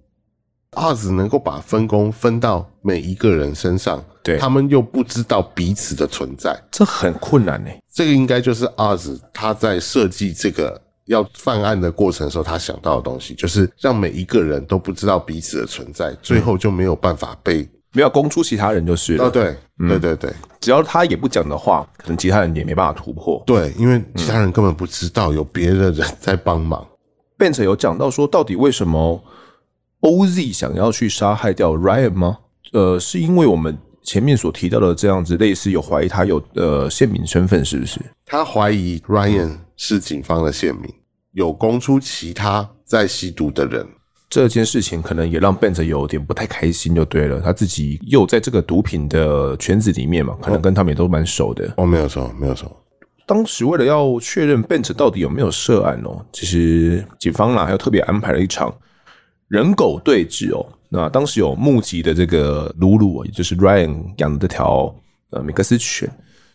[0.72, 7.70] 二子能够把分工分到每一个人身上，对，他们又不知道彼此的存在，这很困难呢。
[7.92, 10.80] 这个应该就是二子他在设计这个。
[11.06, 19.24] 要犯案的过程的时候，他想到的东西就是让每一个人都不知道彼此的存在，最后就没有办法被、嗯、没有供出其他人就是了。
[19.24, 20.30] 哦，对，嗯、对对对，
[20.60, 23.42] 只要他也不讲的话，可能其他人也没办法突破。
[23.46, 26.86] 对，因为其他人根本不知道有别的人在帮忙。
[27.38, 29.24] Bent 有讲到说，到底为什么
[30.02, 32.38] OZ 想要去杀害掉 Ryan 吗？
[32.72, 38.00] 呃，是因为我们前面所提到的这样子，类似有怀疑他有呃线民身份，是不是？
[38.26, 39.58] 他怀疑 Ryan。
[39.76, 40.88] 是警方的线民，
[41.32, 43.84] 有供出其他在吸毒的人，
[44.30, 47.40] 这件事情可能也让 Bent 有点不太开心，就对了。
[47.40, 51.72] 他自己又在这个毒品的圈子里面嘛，可能跟他们也都蛮熟的。
[51.76, 52.74] 哦，没有错，没有错。
[53.26, 58.74] 当时为了要确认 Bent 到底有没有涉案哦，其实警方啦还有特别安排了一场
[59.48, 60.66] 人狗对峙哦。
[60.88, 64.94] 那当时有目击的这个鲁鲁，也就是 Ryan 养的这条
[65.30, 66.10] 呃米克斯犬。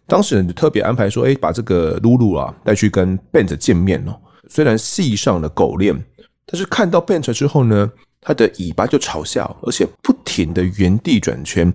[0.05, 4.15] 当时人就特别安排说：“哎，把这个露露啊带去跟 Bent 见面哦。
[4.47, 5.95] 虽然系上了狗链，
[6.51, 11.71] 但是看到 Bent 之后呢，它的尾巴就朝下，而且不停的原地转圈，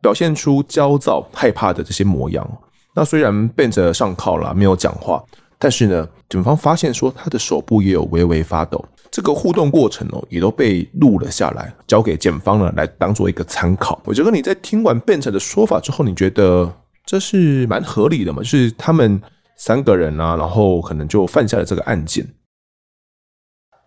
[0.00, 2.46] 表现出焦躁、害怕的这些模样。
[2.94, 5.22] 那虽然 Bent 上铐了，没有讲话，
[5.58, 8.84] 但是呢，警方发现说他的手部也有微微发抖。
[9.10, 14.00] 这个互动过程哦，也都被录了下来，交给检方呢来当做一个参考。
[14.04, 16.72] 我觉得你在听完 Bent 的说法之后，你觉得？”
[17.06, 19.20] 这是蛮合理的嘛，就是他们
[19.56, 22.24] 三个人啊，然后可能就犯下了这个案件。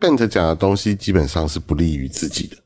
[0.03, 2.57] Bent 讲的东西基本上是不利于自己的，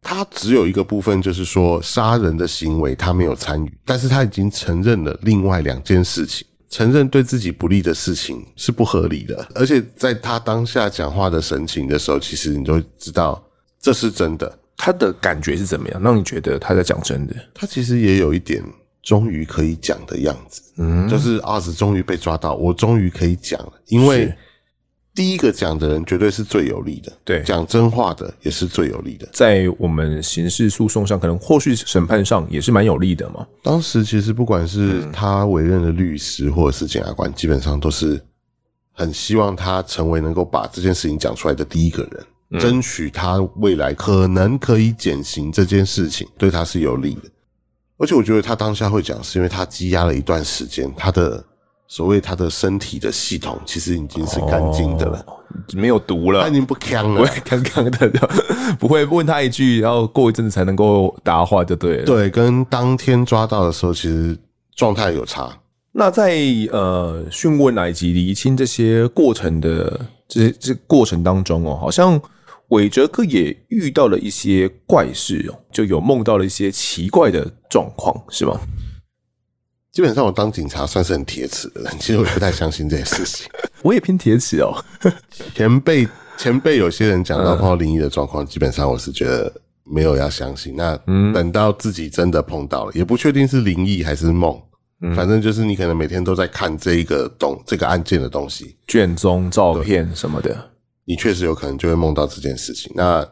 [0.00, 13.44] 他只有一个部分，就是说杀人的行为他没有参与，但是他已经承认了另外两件事情，承认对自己不利的事情是不合理的，而且在他当下讲话的神情的时候，其实你就知道
[13.78, 14.58] 这是真的。
[14.78, 16.02] 他的感觉是怎么样？
[16.02, 17.36] 让你觉得他在讲真的？
[17.52, 18.64] 他其实也有一点。
[19.02, 23.72] 终于可以讲的样子，嗯，就是阿紫终于被抓到，我终于可以讲了。
[23.86, 24.30] 因为
[25.14, 29.28] 第一个讲的人绝对是最有利的，对，讲真话的也是最有利的。
[29.32, 33.46] 在我们刑事诉讼上，可能后续审判上也是蛮有利的嘛。
[33.62, 38.20] 当时其实不管是他委任的律师或者是检察官，基本上都是
[38.92, 47.22] 很希望他成为能够把这件事情讲出来的第一个人，嗯、争取他未来可能可以减刑这件事情对他是有利的。
[47.98, 51.44] 而且我觉得他当下会讲，是因为他积压了一段时间，他的
[51.90, 55.34] 所谓他的身体的系统其实已经是干净的了，哦、
[55.74, 58.08] 没有毒了，他已经不呛了， 刚刚的，
[58.78, 62.04] 不会问他一句，然后过一阵子才能够答话就对了。
[62.04, 64.38] 对，跟当天抓到的时候其实
[64.76, 65.50] 状态有差。
[65.90, 66.32] 那在
[66.70, 72.20] 呃讯问以及厘清这些过程的这些这过程当中哦，好像。
[72.70, 78.56] 韦哲克也遇到了一些怪事哦，就有梦到了一些奇怪的状况，是吗？
[79.92, 83.46] 基本上我当警察算是很铁齿的人， 其实我也不太相信这些事情。
[83.82, 84.72] 我也偏铁齿哦。
[85.54, 89.52] 前辈前辈有些人讲到碰到灵异的状况，基本上我是觉得
[89.84, 90.76] 没有要相信。
[90.76, 90.96] 那
[91.34, 94.60] 等到自己真的碰到了，也不确定是灵异还是梦，
[95.16, 100.70] 反正就是你可能每天都在看这一个东这个案件的东西，卷宗、照片什么的。
[101.04, 102.92] 你确实有可能就会梦到这件事情。
[102.94, 103.26] 那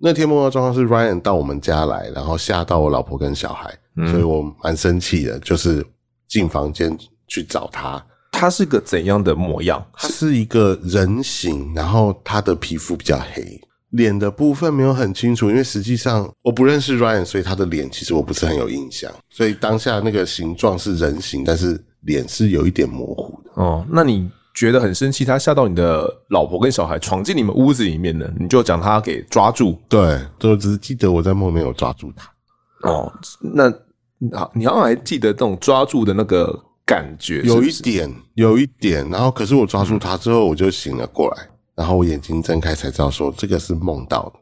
[0.00, 3.78] 那天梦到状况是 Ryan 到我们家来，然后吓到我老婆跟小孩，嗯、
[4.08, 5.84] 所以我蛮生气的，就是
[6.28, 8.04] 进房间去找他。
[8.30, 9.84] 他是个怎样的模样？
[9.92, 19.12] 他是一个人形，然后他的皮肤比较黑，脸的部分没有很清楚，因为实际上我不认识 Ryan，所以他的脸其实我不是很有印象。
[19.30, 23.62] 所以当下那个形状是人形，但是脸是有一点模糊的。
[23.62, 24.30] 哦，那你？
[24.54, 29.80] 觉得很生气，他吓到你的老婆跟小孩，闯进你们屋子里面了，你就讲他给抓住。
[29.88, 32.30] 对，就只是记得我在梦里面有抓住他。
[32.82, 33.70] 哦，那
[34.36, 37.54] 好，你好像还记得那种抓住的那个感觉是不是？
[37.54, 39.08] 有一点，有一点。
[39.10, 44.40] 然后，可是我抓住他之后，我就醒了过来，嗯、然后我眼睛睁开才知道说这个是梦到的。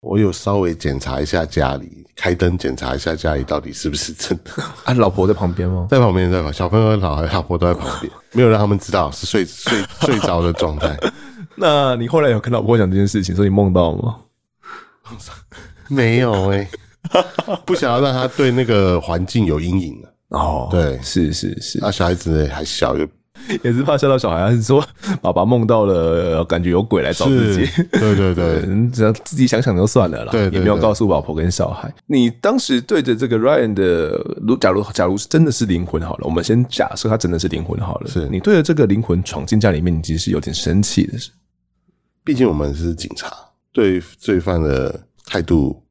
[0.00, 4.50] 我有稍微检查一下家里，开灯检查一下家里到底是不是真的。
[4.82, 5.86] 啊，老婆在旁边吗？
[5.88, 6.52] 在旁边，在旁边。
[6.52, 10.96] 小朋友、老孩、老婆都在旁边，没有让他们知道是睡 睡睡着的状态。
[11.54, 14.16] 那你后来有跟老婆讲这件事情，所以你梦到吗？
[15.88, 16.70] 没有哎、欸、
[17.66, 21.78] 不想要让他对那个环境有阴影哦，对，是是是。
[21.80, 23.06] 那小孩子还小就。
[23.64, 24.84] 也是怕吓到小孩，还是说
[25.20, 27.66] 爸爸梦到了，感觉有鬼来找自己？
[27.90, 28.62] 对对对，
[28.92, 30.30] 只要自己想想就算了啦。
[30.30, 31.92] 对，也没有告诉老婆跟小孩。
[32.06, 34.10] 你当时对着这个 Ryan 的，
[34.46, 38.08] 如假如假如是真的是灵魂好了，我们先假设他真的是灵魂好了。
[38.08, 41.18] 是你对着这个灵魂闯进家里面，你其实是有点生气的。
[41.18, 41.30] 是，
[42.22, 43.34] 毕竟我们是警察，
[43.72, 45.81] 对罪犯的态度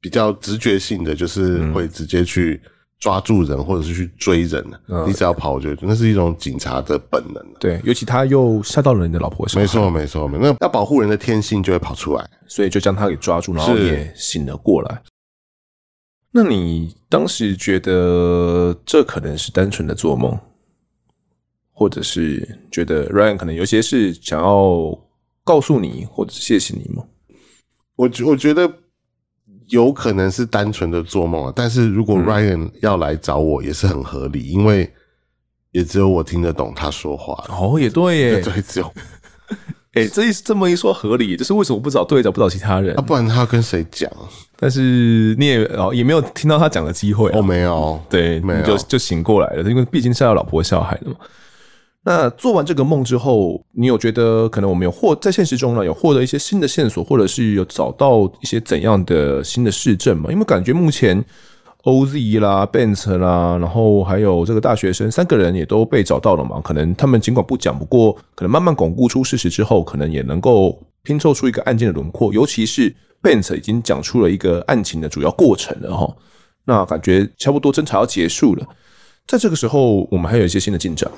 [0.00, 2.60] 比较直觉性的，就是会直接去。
[3.00, 7.40] 抓住人，或者是去追人，嗯、你只要跑，我觉得那是一种警察的本能。
[7.60, 10.40] 对，尤其他又吓到了你的老婆，没错，没错，没错。
[10.42, 15.00] 那要保护人的天性就会跑出来，所以就将他给抓住，然后也醒了过来。
[16.32, 20.36] 那你当时觉得这可能是单纯的做梦，
[21.70, 24.98] 或者是觉得 Ryan 可能有些事想要
[25.44, 27.04] 告诉你，或者是谢谢你吗？
[27.94, 28.68] 我觉我觉得。
[29.68, 34.90] 有可能是单纯的做梦啊，但是如果 Ryan 要来找我也是很合理，嗯、因为
[35.72, 37.44] 也只有我听得懂他说话。
[37.48, 38.92] 哦，也对耶， 对，只有。
[39.94, 42.94] 哎、欸，这一这么一说合理，就是为什么不找队长不找其他人？
[42.96, 44.08] 啊，不然他要跟谁讲？
[44.56, 47.38] 但是你也哦也没有听到他讲的机会、啊。
[47.38, 51.16] 哦，没有，对，没有，就就醒过来了，因为毕竟是要老婆小孩的嘛。
[52.10, 60.32] 那做完这个梦之后，你有觉得可能我们有获在现实中呢有获得一些新的线索，或者是有找到一些怎样的新的事证吗？
[60.32, 61.22] 因为感觉目前
[61.82, 66.62] OZ 啦、Benz 啦，然后还有这个大学生三个人也都被找到了嘛。
[66.62, 72.32] 可能他们尽管不讲，不过可能慢慢巩固出事实之后，可能也能够拼凑出一个案件的轮廓。
[72.32, 72.90] 尤其是
[73.22, 76.16] Bent 已经讲出了一个案情的主要过程了哈。
[76.64, 78.66] 那感觉差不多侦查要结束了，
[79.26, 81.10] 在这个时候，我们还有一些新的进展？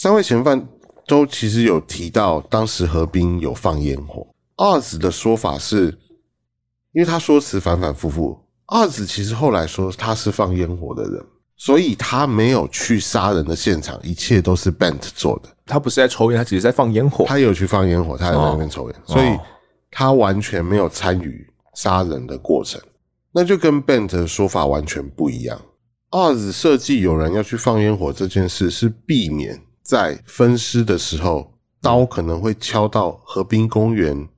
[0.00, 0.64] 三位嫌犯
[1.08, 4.24] 都其实有提到，当时河滨有放烟火。
[4.56, 5.86] 二子的说法是，
[6.92, 8.38] 因为他说辞反反复复。
[8.66, 11.20] 二子其实后来说他是放烟火的人，
[11.56, 15.48] 所以他没有去杀人的现场，一切都是 Bent 做的。
[15.66, 17.24] 他不是在抽烟，他只是在放烟火。
[17.24, 19.36] 他有去放烟火，他也在那边抽烟，哦、所以
[19.90, 22.80] 他完全没有参与杀人的过程。
[23.32, 25.60] 那就跟 Bent 的说法完全不一样。
[26.12, 29.60] 二子设计有人要去放烟火这件事，是避免。
[29.88, 34.28] 在分尸的时候，刀可能会敲到河滨公园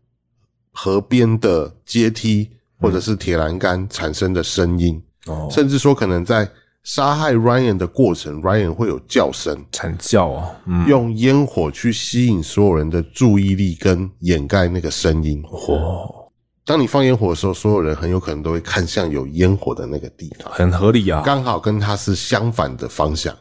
[0.70, 2.48] 河边的阶梯
[2.80, 6.48] 或者是铁栏杆产生的声音，哦，甚至说可能在
[6.84, 15.42] 杀害 Ryan 的过程，Ryan 会有叫声，惨叫啊，嗯，用烟火去吸引所有人的注意力跟掩盖那个声音。
[15.50, 16.30] 哦，
[16.64, 23.36] 当你放烟火的时候，所有人很有可能都会看向有烟火的那个地方，很合理啊，刚好跟它是相反的方向。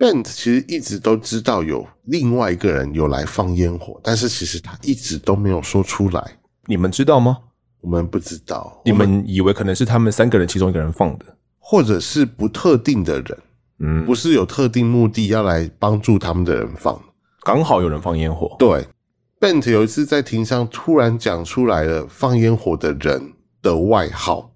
[0.00, 6.38] Bent 其实一直都知道有另外一个人有来放烟火，但是其实他一直都没有说出来。
[6.64, 7.36] 你们知道吗？
[7.82, 8.80] 我们不知道。
[8.82, 11.26] 你们以为可能是他们三个人其中一个人放的，
[11.58, 13.38] 或者是不特定的人，
[13.80, 16.98] 嗯，不是有特定目的要来帮助他们的人放。
[17.42, 18.56] 刚好有人放烟火。
[18.58, 18.86] 对
[19.38, 24.50] ，Bent 有一次在庭上突然讲出来了放烟火的人的外号，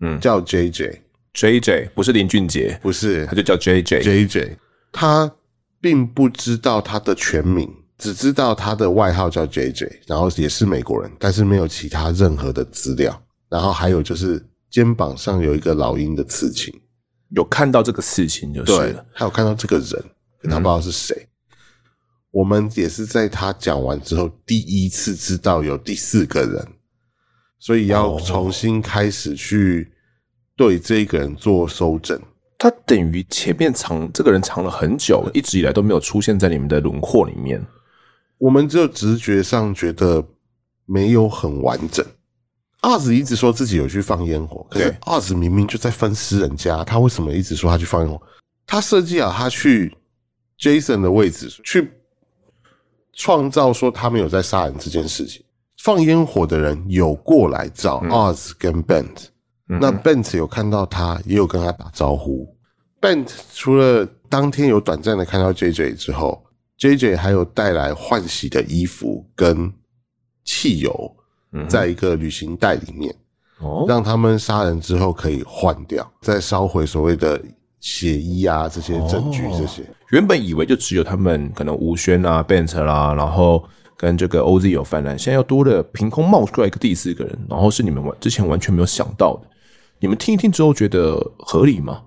[0.00, 1.00] 嗯，叫 JJ。
[1.34, 4.02] JJ 不是林俊杰，不是，他就叫 JJ。
[4.02, 4.56] JJ，
[4.98, 5.30] 他
[5.78, 13.22] 并不知道他的全名，只知道他的外号叫 JJ，然后也是美国人，但是没有其他任何的资料。
[13.50, 16.72] 然后还有就是肩膀上有一个老鹰的刺青，
[17.28, 18.78] 有看到这个刺青就是了。
[18.78, 20.04] 对，还有看到这个人，
[20.40, 21.14] 可他不知道是谁。
[21.14, 21.28] 嗯。
[22.30, 26.66] 我们也是在他讲完之后第一次知道有第四个人，
[27.58, 29.92] 所以要重新开始去。
[30.58, 32.18] 对这个人做搜证，
[32.58, 37.62] 他等于前面藏这个人藏了很久，一直以来都没有出现在你们的轮廓里面。
[38.38, 40.24] 我们只有直觉上觉得
[40.84, 42.04] 没有很完整。
[42.80, 48.20] 阿子一直说自己有去放烟火，可是阿子明明就在分尸人家，他为什么一直说他去放烟火？
[48.66, 49.96] 他设计好他去
[50.58, 51.90] Jason 的位置，去
[53.12, 55.42] 创造说他没有在杀人这件事情。
[55.78, 59.26] 放烟火的人有过来找阿子跟 Bent。
[59.68, 62.46] 那 Bent 有看到他，也有跟他打招呼。
[63.00, 66.44] Bent 除了当天有短暂的看到 JJ 之后
[66.78, 69.72] ，JJ 还有带来换洗的衣服跟
[70.44, 71.16] 汽油，
[71.68, 73.14] 在一个旅行袋里面，
[73.86, 77.40] 让他们杀人之后可以换掉，再烧毁所谓的
[77.80, 79.42] 血衣啊这些证据。
[79.58, 83.62] 这些原本以为就只有他们可能吴轩啊 Bent 啦，然后
[83.96, 89.48] 跟这个 OZ 有泛滥，现在又多了凭空冒出来一个第四个人，然后是你们完之前完全没有想到的。
[89.98, 92.02] 你们听一听之后觉得合理吗？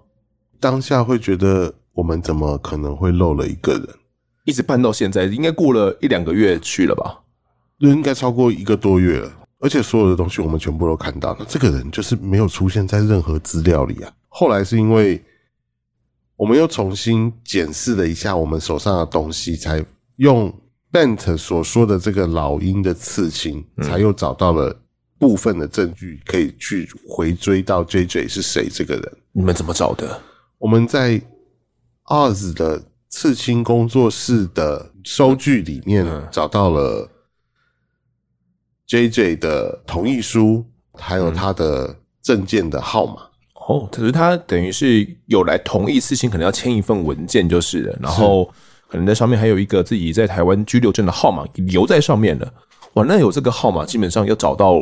[0.60, 3.88] 当下会觉得我们怎么可能会漏了一个人？
[4.46, 7.22] 一直办到现在，应该过了一两个月去了吧？
[7.80, 9.32] 应该超过一个多月了。
[9.60, 14.12] 而且所有的东西我们全部都看到了，这个人就是没有出现在任何资料里啊。
[14.28, 15.22] 后来是因为
[16.36, 19.84] 我们又重新检视了一下我们手上的东西，才
[20.18, 20.54] 用
[20.92, 24.80] Bent 所说的这个老鹰的刺青，才又找到了。
[25.20, 29.18] 部分的证据可以去回追到 JJ 是谁这个人？
[29.34, 30.20] 你们怎么找的？
[30.58, 31.22] 我们在
[32.06, 37.10] Oz 的刺青工作室的收据里面找到了
[38.88, 43.24] JJ 的同意书，还有他的证件的号码。
[43.68, 47.98] 哦，可是他等于是有来同意刺青，可能要签一份文件就是了。
[48.02, 48.46] 然后
[48.88, 52.54] 可能在上面还有一个自己在台湾居留证的号码留在上面了。
[52.94, 54.82] 哇，那有这个号码，基本上要找到。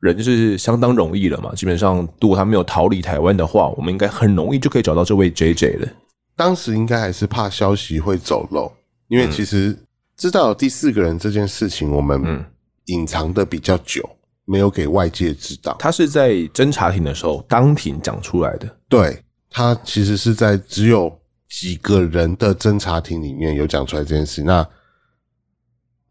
[0.00, 5.88] 人就是相当容易了嘛，基本上如果他没有逃离台湾的话，我们应该很容易就可以找到这位 JJ 了。
[6.36, 8.72] 当时应该还是怕消息会走漏，
[9.08, 9.76] 因为其实
[10.16, 12.44] 知道有第四个人这件事情，我们
[12.84, 14.08] 隐藏的比较久，
[14.44, 15.74] 没有给外界知道。
[15.80, 18.76] 他是在侦查庭的时候当庭讲出来的。
[18.88, 19.20] 对，
[19.50, 21.12] 他其实是在只有
[21.48, 24.44] 几个人的侦查庭里面有讲出来这件事。
[24.44, 24.64] 那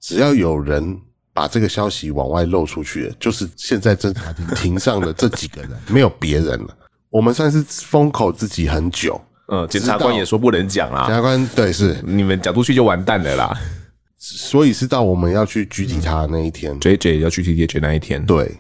[0.02, 1.00] 只要有人。
[1.38, 6.76] 把这个消息往外漏出去的，就是现在侦查庭庭上的这几个人，没有别人了。
[7.12, 11.06] 我们算是封口自己很久，嗯，检察官也说不能讲啦。
[11.06, 13.56] 检察官对是，你们讲出去就完蛋了啦。
[14.18, 18.52] 所以是到我们要去拘提他的那一天，JJ 要去拘提 JJ 那一天，对，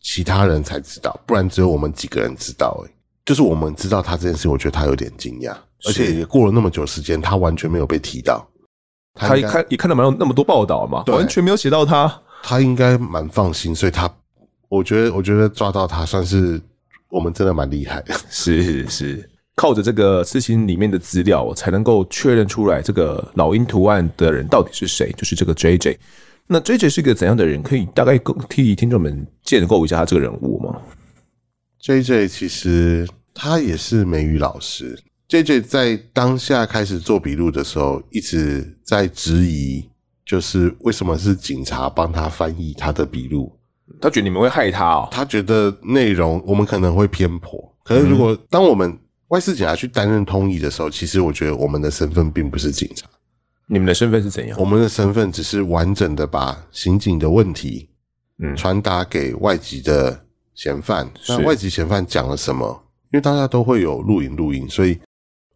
[0.00, 2.80] 其他人才知道，不然只有我们几个人知道。
[2.86, 2.90] 哎，
[3.26, 5.52] 就是我们知道他这件事，我觉得他有点惊讶，
[5.84, 8.46] 而且也过了那么久时间，他完全没有被提到。
[9.14, 12.22] 他一看，也看到没有那么多报道嘛，完全没有写到他。
[12.42, 14.10] 他应该蛮放心，所以他，
[14.68, 16.60] 我觉得，我觉得抓到他算是
[17.10, 18.14] 我们真的蛮厉害的。
[18.30, 25.98] 是是，靠着这个事情里面的资料，才能够确认出来这个老鹰图案的人到底是谁，就是这个 JJ。
[26.46, 27.62] 那 JJ 是一个怎样的人？
[27.62, 30.80] 可以大概替听众们建构一下他这个人物吗
[31.82, 34.98] ？JJ 其实他也是美语老师。
[35.30, 39.88] JJ 在当下开始做笔录的时候，一直在质疑，
[40.26, 43.56] 就是为什么是警察帮他翻译他的笔录？
[44.00, 45.08] 他觉得你们会害他哦。
[45.12, 47.72] 他觉得内容我们可能会偏颇。
[47.84, 53.06] 可是如果当我们外事警察去担任通译的时候，其实我觉得我们的身份并不是警察。
[53.68, 54.58] 你们的身份是怎样？
[54.58, 57.88] 我们的身份只是完整的把刑警的问题，
[58.42, 60.24] 嗯，传达给外籍的
[60.56, 61.08] 嫌犯。
[61.28, 62.82] 那外籍嫌犯讲了什么？
[63.12, 64.98] 因为大家都会有录影录音，所以。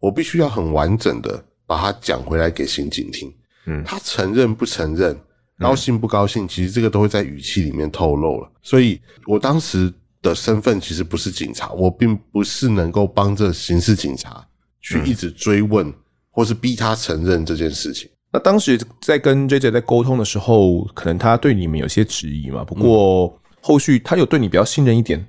[0.05, 3.33] 我必须要很完整的把它讲回来给刑警听，
[3.65, 5.17] 嗯，他承认不承认，
[5.57, 8.51] 高兴不高兴，其实这个都会在语气里面透露了。
[8.61, 9.91] 所以我当时
[10.21, 14.47] 的身份其实不是警察，我并不是能够帮着刑事警察
[14.79, 15.91] 去一直追问
[16.29, 18.07] 或是逼他承认这件事情。
[18.31, 22.63] 那当时在跟 JJ 在沟通的时候，可能他对你们有些质疑嘛？
[22.63, 25.25] 不过后续他有对你比较信任一点。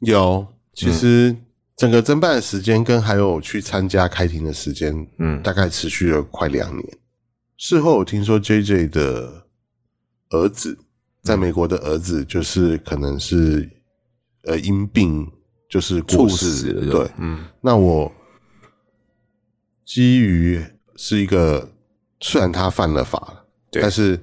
[0.00, 1.34] 有，其实
[1.80, 6.98] 整个侦办的时间跟还有去参加开庭的时间，嗯，大概持续了快两年。
[7.56, 9.46] 事后我听说 JJ 的
[10.28, 10.76] 儿子
[11.22, 13.66] 在美国的儿子，就是可能是
[14.44, 15.26] 呃因病
[15.70, 18.12] 就是过世了，对，嗯，那我
[19.86, 20.62] 基于。
[21.02, 21.66] 是一个，
[22.20, 24.20] 虽然他犯了法，对，但是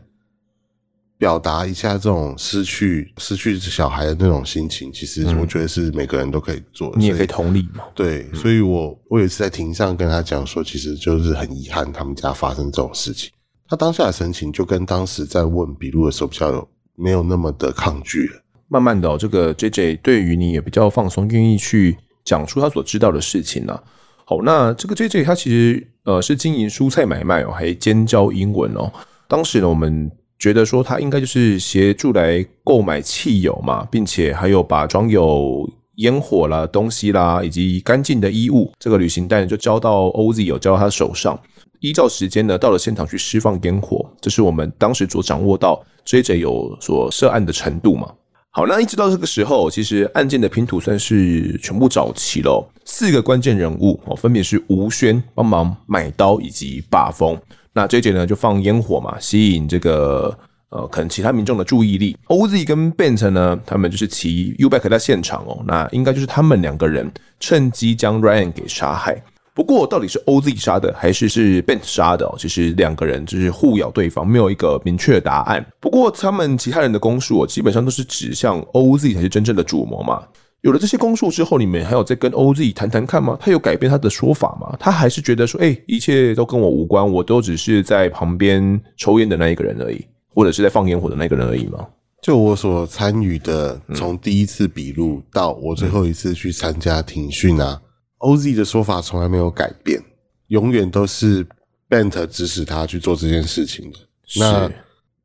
[1.17, 6.97] 表达一下这种失去失去小孩的那种心情，其实我觉得是每个人都可以做的。
[6.97, 7.83] 你也可以同理嘛。
[7.95, 13.31] 对，所以我我有一次在庭上跟他讲说，其实就是很遗憾他们家发生这种事情。
[13.67, 18.41] 他当下的神情就跟当时在问笔录的时候比较有没有那么的抗拒了。
[18.69, 23.83] 慢慢的，这个 JJ 对于你也比较放松，愿意去讲出他所知道的事情了。
[24.23, 28.91] 好，那这个 JJ 他其实呃是经营蔬菜买卖哦，还兼教英文哦。
[29.27, 41.39] 当时呢，我们觉得说他应该就是协助来购买汽油嘛，并且还有把装有烟火啦、东西啦以及干净的衣物，这个旅行袋就交到 OZ 有交到他手上。
[41.79, 48.11] 依照时间呢，到了现场去释放烟火，这是我们当时所掌握到 JJ 有所涉案的程度嘛。
[48.49, 52.67] 好，那一直到这个时候，其实案件的拼图算是全部找齐了。
[52.85, 57.39] 四个关键人物哦，分别是吴轩帮忙买刀以及把风。
[57.77, 60.35] 那 JJ 呢就放烟火嘛，吸引这个
[60.69, 62.17] 呃可能其他民众的注意力。
[62.27, 67.07] OZ 跟 Bent 呢，他们就是骑 U-Bike 在现场哦，那应该就是他们两个人
[67.39, 69.23] 趁机将 Ryan 给杀害。
[69.53, 72.35] 不过，到底是 OZ 杀的，还是是 Bent 杀的哦？
[72.39, 75.63] 其实两个人就是互咬对方，没有一个明确的答案。
[75.79, 80.23] 不过，他们其他人的供述，基本上都是指向 OZ 才是真正的主谋嘛。
[80.61, 83.37] 有了这些供述之后，你们还有再跟 OZ 谈谈看吗？
[83.39, 84.75] 他有改变他的说法吗？
[84.79, 90.03] 他还是觉得说，哎，一切都跟我无关，我都只是在旁边抽烟的那一个人而已，
[90.33, 91.87] 或者是在放烟火的那个人而已吗？
[92.21, 97.79] 就我所参与的，从第一次笔录到我最后一次去参加庭讯啊。
[98.19, 100.01] OZ 的说法从来没有改变，
[100.47, 101.45] 永远都是
[101.87, 103.99] Bent 指使他去做这件事情的。
[104.39, 104.69] 那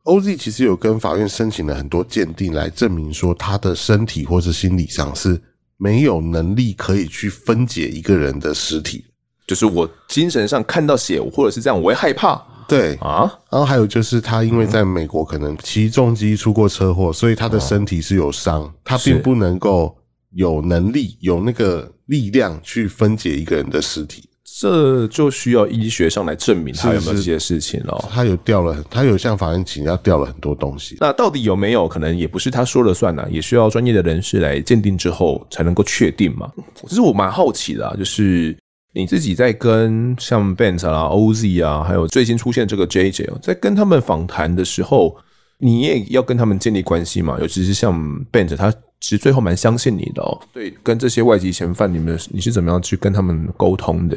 [0.04, 5.40] OZ 其实有跟法院申请了很多鉴定来证明说他的身体或是心理上是
[5.76, 9.04] 没有能力可以去分解一个人的尸体，
[9.46, 12.40] 就是我精神上看到血或者是这样，我会害怕。
[12.68, 12.94] 对。
[12.96, 19.96] 啊，然后还有就是他因为在美国可能骑重机出过车祸，所以他的身体是有伤，他并不能够
[20.30, 21.90] 有能力有那个。
[22.06, 24.28] 力量去分解一个人的尸体，
[24.58, 28.08] 这就需要医学上来证明他有没有这些事情了。
[28.10, 30.96] 他有掉了，他有向法院请要调了很多东西。
[31.00, 33.26] 那到底有没有可能，也不是他说了算呢？
[33.30, 36.52] 也需要专业的人士来鉴定之后才能够确定嘛。
[36.86, 38.56] 其实我蛮好奇的啊，就是
[38.92, 45.16] 你自己在跟像 Bent 啊、OZ 啊，还有最近出现这个 JJ，在跟他们访谈的时候，
[45.58, 47.38] 你也要跟他们建立关系嘛？
[47.40, 47.98] 尤其是像
[48.30, 48.72] Bent 他。
[49.00, 54.16] 其实最后蛮相信你的哦，对，跟这些外籍嫌犯，你们你是怎么样去跟他们沟通的？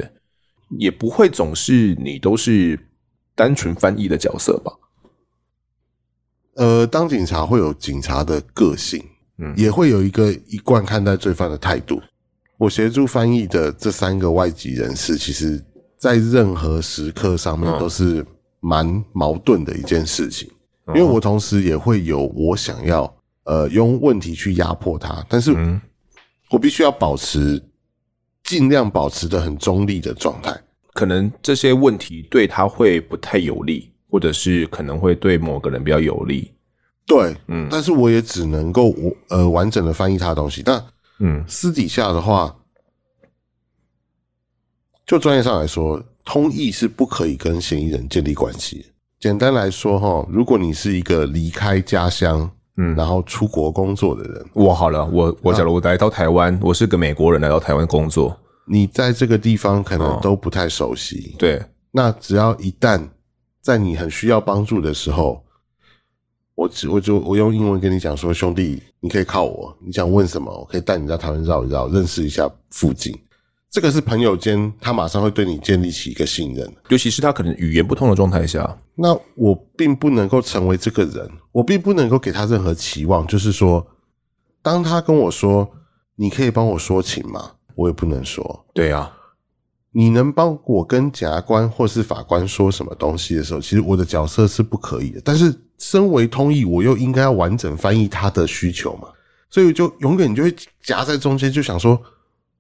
[0.78, 2.80] 也不会总是你都是
[3.34, 4.72] 单纯翻译的角色吧？
[6.56, 9.04] 呃，当警察会有警察的个性，
[9.38, 12.02] 嗯，也会有一个一贯看待罪犯的态度。
[12.58, 15.64] 我协助翻译的这三个外籍人士，其实
[15.98, 18.26] 在任何时刻上面都是
[18.60, 20.50] 蛮矛盾的一件事情，
[20.88, 23.14] 因为我同时也会有我想要。
[23.48, 25.56] 呃，用问题去压迫他，但是
[26.50, 27.62] 我必须要保持
[28.46, 30.58] 尽量保持的很中立的状态。
[30.94, 36.50] 可能这些问题对他会不太有利，或者是可能会对某个人比较有利。
[37.06, 40.64] 对，嗯，但是我也只能够我呃完整的翻译他的东西。
[40.64, 40.82] 但
[41.20, 42.56] 嗯，私底下的话，
[45.06, 48.86] 就专业上来说，通译是不可以跟嫌疑人建立关系。
[49.20, 52.50] 简单来说，哈，如果你是一个离开家乡。
[52.78, 63.02] 嗯，然后出国工作的人，我好了，我我假如我来到台湾，我是个美国人来到台湾工作，你在这个地方可能都不太熟悉，哦、对，那只要一旦
[63.62, 65.42] 在你很需要帮助的时候，
[66.56, 73.18] 我只我就我用英文跟你讲说，兄弟，你可以靠我，你想问什么，我可以带你到台湾绕一绕，认识一下附近。
[73.76, 78.78] 这个是朋友间，他马上会对你建立起一个信任，尤其是他可能语言不通的状态下。
[78.96, 83.28] 那我并不能够成为这个人，我并不能够给他任何期望。
[83.28, 83.86] 就是说，
[84.62, 85.70] 当他跟我说
[86.16, 88.66] ：“你可以帮我说情吗？”我也不能说。
[88.74, 89.12] 对啊，
[89.92, 95.22] 你能帮我跟检察官或是法官说什么东西的时候，其实我的角色是不可以的。
[95.22, 99.10] 但是，身为通译，我又应该要完整翻译他的需求嘛，
[99.50, 102.02] 所以就永远就会夹在中间，就想说。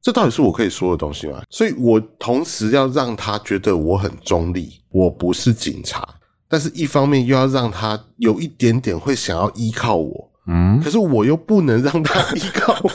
[0.05, 1.41] 这到底是我可以说的东西吗？
[1.49, 6.07] 所以我同时要让他觉得我很中立，我不是警察，
[6.47, 12.91] 但是一方面又要让他有一点点会想要依靠我，嗯，可是我又不能让他依靠我，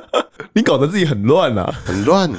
[0.54, 2.30] 你搞得自己很乱啊，很乱，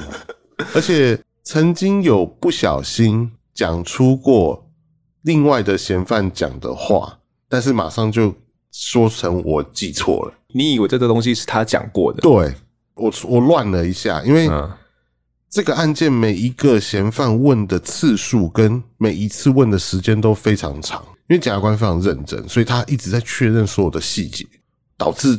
[0.74, 4.68] 而且曾经有不小心讲出过
[5.22, 8.34] 另外的嫌犯讲的话，但是马上就
[8.72, 10.34] 说成我记错了。
[10.48, 12.20] 你以为这个东西是他讲过的？
[12.20, 12.52] 对，
[12.98, 14.50] 我我乱了一下，因为
[15.50, 24.44] 这个案件每一个嫌犯问的次数跟每一次问的时间都非常长，因为检察官非常认真，所以他一直在确认所有的细节，
[24.96, 25.38] 导致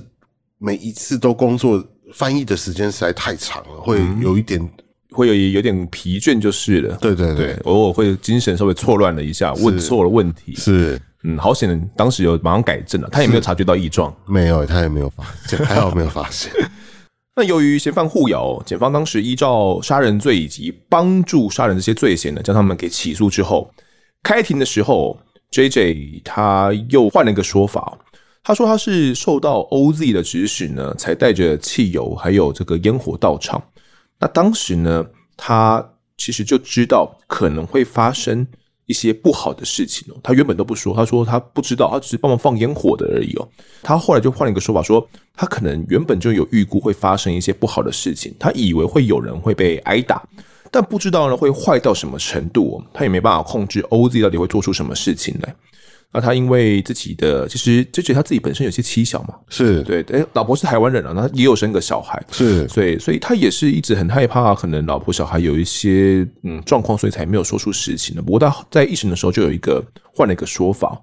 [0.58, 1.84] 每一次都工作
[2.14, 4.72] 翻译的时间实在太长了，会有一点、嗯、
[5.12, 6.98] 会有有点疲倦就是了。
[6.98, 11.00] 对对对，对，偶尔会精神稍微错乱了一下，问错了问题是。
[11.24, 16.50] 嗯，好险，当时有马上改正了，他也没有察觉到异状，没有，他也没有发现， 还好没有发现。
[17.36, 23.72] 那由于嫌犯互咬，检方当时依照杀人罪以及帮助杀人这些罪嫌呢，将他们给起诉之后，
[24.24, 25.18] 开庭的时候
[25.52, 27.98] ，JJ 他又换了一个说法，
[28.44, 33.64] 他说他是受到 OZ 的指使呢，才带着汽油还有这个烟火到场。
[34.20, 35.06] 那当时呢，
[35.38, 38.46] 他其实就知道可能会发生。
[38.90, 43.48] 一些不好的事情哦，他原本都不说，他说他不知道，他只是帮忙放烟火的而已哦。
[43.84, 50.28] 他后来就换了一个说法，说他可能原本就有预估会发生一些不好的事情，他以为会有人会被挨打，
[50.72, 55.56] 但不知道呢会坏到什么程度哦，他也没办法控制 OZ 到底会做出什么事情来。
[56.12, 68.22] 那他因为自己的，其实就觉得他自己本身有些妻小嘛，是对，哎，老婆是台湾人啊，那也有生个小孩，是，所以，所以他也是一直很害怕，可能老婆小孩有一些嗯状况，所以才没有说出实情的。
[68.24, 69.84] 不过他在一审的时候就有一个
[70.16, 71.00] 换了一个说法。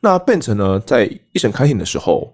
[0.00, 2.32] 那 Bent 呢，在一审开庭的时候，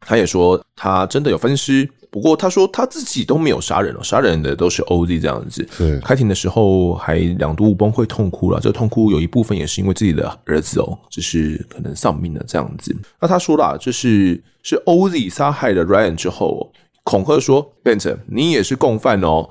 [0.00, 1.88] 他也说他真的有分尸。
[2.10, 5.68] 不过他说他自己都没有杀人哦，杀人的都是 OZ 这样子。
[5.76, 12.96] 对，开庭的时候还两度崩溃痛哭了，这个痛哭有一部分也是因为自己的儿子哦，就是可能丧命了这样子。
[13.20, 16.72] 那他说啦，就是是 OZ 杀害了 Ryan 之后，
[17.04, 19.48] 恐吓说 Bent 你也是共犯哦，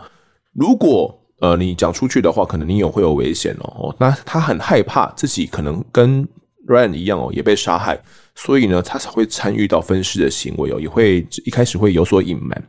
[0.53, 3.95] 如果呃你讲出去的话，可能你也会有危险哦。
[3.99, 6.27] 那他很害怕自己可能跟
[6.67, 7.99] Ryan 一样哦，也被杀害。
[8.37, 12.63] 所以呢，他才会参与到分尸的行为哦，也会一开始会有所隐瞒。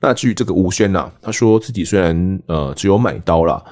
[0.00, 3.62] 那至于这个吴轩呐，他说自己虽然呃只有买刀啦，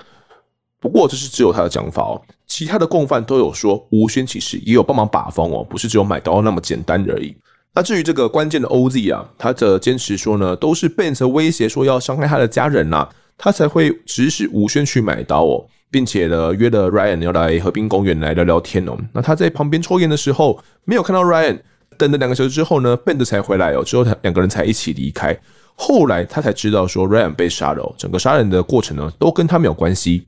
[0.79, 2.21] 不过这是只有他的讲法哦。
[2.47, 7.35] 其他的共犯都有说，吴轩其实也有帮忙把风哦，不是只有买刀那么简单而已。
[7.75, 13.09] 那至于这个关键的 OZ 啊，他则坚持说呢，都是 Ben 威胁说要伤害他的家人呐，
[13.39, 15.67] 他才会指使吴轩去买刀哦。
[15.93, 18.97] 并且呢，约了 Ryan 要来河滨公园来聊聊天哦。
[19.13, 21.61] 那他在旁边抽烟的时候，没有看到 Ryan。
[21.99, 23.85] 等了两个小时之后呢，Bent 才回来哦。
[23.85, 25.39] 之后他两个人才一起离开。
[25.75, 27.95] 后来他才知道说 Ryan 被杀了哦。
[27.99, 30.27] 整个杀人的过程呢，都跟他没有关系。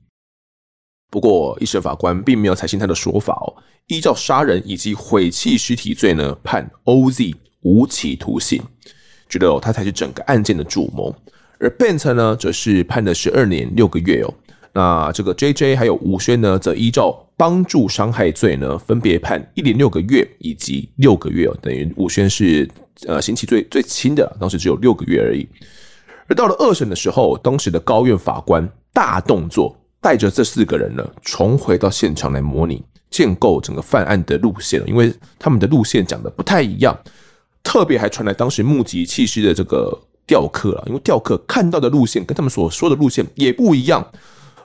[1.09, 3.57] 不过一审法官并没有采信他的说法哦。
[3.87, 8.61] 依照杀人以及毁弃尸体罪呢，判 OZ 无期徒刑，
[9.27, 11.13] 觉得哦他才是整个案件的主谋。
[11.59, 14.31] 而 Bent 呢，则是判了十二年六个月哦。
[14.75, 22.69] 那这个 JJ 还有吴轩呢，则依照帮助伤害罪呢，分别判一年六个月以及六个月哦，等于吴轩是
[23.07, 25.47] 呃刑期最最轻的，当时只有六个月而已。
[26.27, 36.93] 而到了二审的时候，当时的高院法官大动作，带着这四个人呢，重回到现场来模拟建构整个犯案的路线，因为他们的路线讲的不太一样，
[37.63, 39.97] 特别还传来当时目击弃尸的这个
[40.27, 44.05] 钓客啊，因为钓客看到的路线跟他们所说的路线也不一样。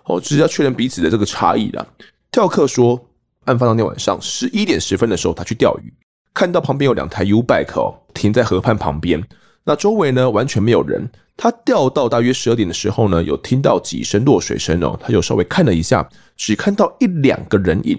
[0.05, 1.87] 哦，只是要确认彼此的这个差异啦。
[2.31, 3.01] 钓客说，
[3.45, 5.93] 案发当天晚上十一点十分的时候，他去钓鱼，
[6.35, 9.23] 看到旁边有两台 U-Bike 哦，停在河畔旁边。
[9.65, 11.09] 那周围呢完全没有人。
[11.37, 17.99] 他钓到大约十二点的时候呢，有听到几声落水声哦，他就稍微看了一下，只看到一两个人影。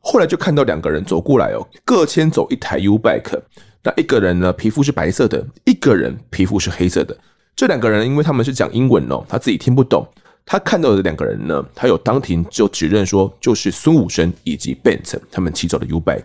[0.00, 3.40] 后来就看到两个人走过来哦，各牵走一台 U-Bike。
[3.82, 7.16] 那一个人呢皮肤是白色的，一个人皮肤是黑色的。
[7.54, 10.06] 这两个人因为他们是讲英文哦，他自己听不懂。
[10.50, 16.24] 他看到的两个人呢，他有当庭就指认说，就是孙武生以及 Bent 他们骑走的 U-Bike。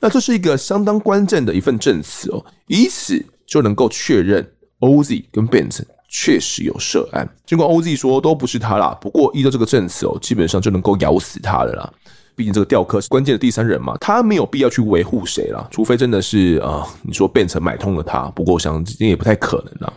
[0.00, 4.50] 那这是一个相当关键的一份证词哦，以此就能够确认
[4.80, 7.28] OZ 跟 Bent 确实有涉案。
[7.44, 11.92] 尽管 OZ 说都不是他啦，不过依照这个证词哦，基本上就能够咬死他了啦。
[12.34, 18.22] 毕竟这个钓客是关键的第三人嘛，他没有必要去维护谁啦，除非真的是啊、你说 Bent 买通了他。
[18.30, 19.92] 不过我想今天也不太可能啦。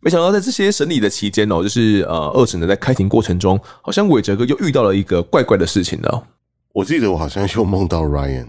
[0.00, 6.26] 没想到在这些审理的期间哦，就是呃，二审的在开庭过程中，好像伟哲哥又遇到了一个怪怪的事情了。
[6.72, 8.46] 我记得我好像又梦到 Ryan，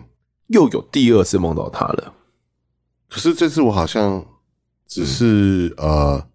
[0.48, 2.14] 又有第二次梦到他了。
[3.10, 4.26] 可是这次我好像
[4.88, 6.28] 只是、嗯、呃，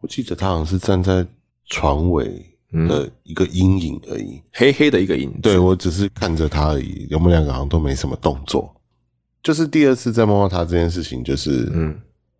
[0.00, 1.26] 我记得他好像是站在
[1.70, 5.38] 床尾的一个阴影而已，黑黑的一个影子。
[5.40, 8.74] 对，我只是看着他而已，我们两个好像都没什么动作。
[9.42, 11.98] 就是第二次再梦到他这件事情，就是嗯，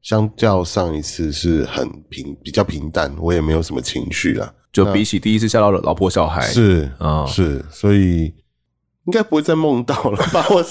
[0.09, 4.51] 相较上一次是很平，比较平淡，我也没有什么情绪了。
[4.73, 8.23] 就比起第一次吓到了老婆小孩，是啊，是，所以
[9.05, 10.47] 应该不会再梦到了吧？
[10.49, 10.65] 我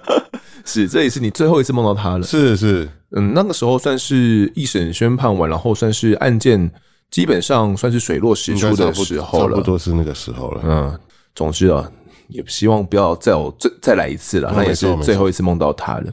[0.66, 2.22] 是，这也是你最后一次梦到他了。
[2.26, 6.70] 是是，嗯，那个时候算是一审宣判完，然后算是案件
[7.10, 10.60] 基本上算是水落石出的时候了，差不多是那个时候了。
[10.62, 11.00] 嗯，
[11.34, 11.90] 总之啊。
[12.28, 16.10] 也希望不要再有再再来一次了，那也是最后一次梦到他了。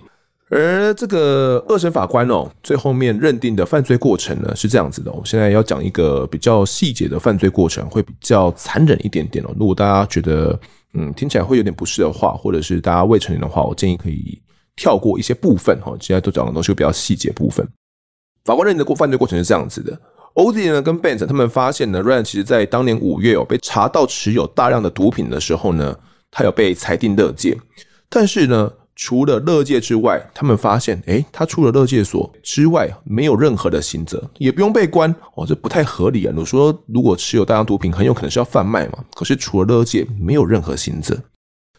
[0.53, 5.09] 而这个二审法官哦，最后面认定的犯罪过程呢是这样子的。
[5.09, 9.55] 我现在要讲一个比较细节的犯罪过程，会比较残忍一点点哦。
[9.57, 10.59] 如果大家觉得
[10.93, 14.41] 嗯听起来会有点不适的话，或者是大家未成年的话，我建议可以
[14.75, 15.95] 跳过一些部分哈。
[16.01, 17.65] 现在都讲的东西比较细节部分。
[18.43, 19.97] 法官认定的过犯罪过程是这样子的。
[20.33, 25.97] ：Oz 呢跟 Benz 他们发现呢，Ryan 其实在当年五月哦被查到持有大量的毒品的时候呢，
[26.29, 27.57] 他有被裁定勒戒。
[28.09, 36.33] 但是呢，除了乐界之外，他们发现，诶，他出了乐界所之外，没有任何的刑责，也不用被关哦，这不太合理啊。
[36.35, 39.03] 你说，如果持有大量毒品，很有可能是要贩卖嘛？
[39.15, 41.19] 可是除了乐界，没有任何刑责，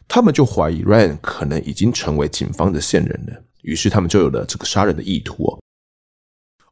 [0.08, 3.42] 他们就怀疑 Ryan 可能已经成为警方的线人了。
[3.62, 5.60] 于是他们就有了这个杀人的意图哦。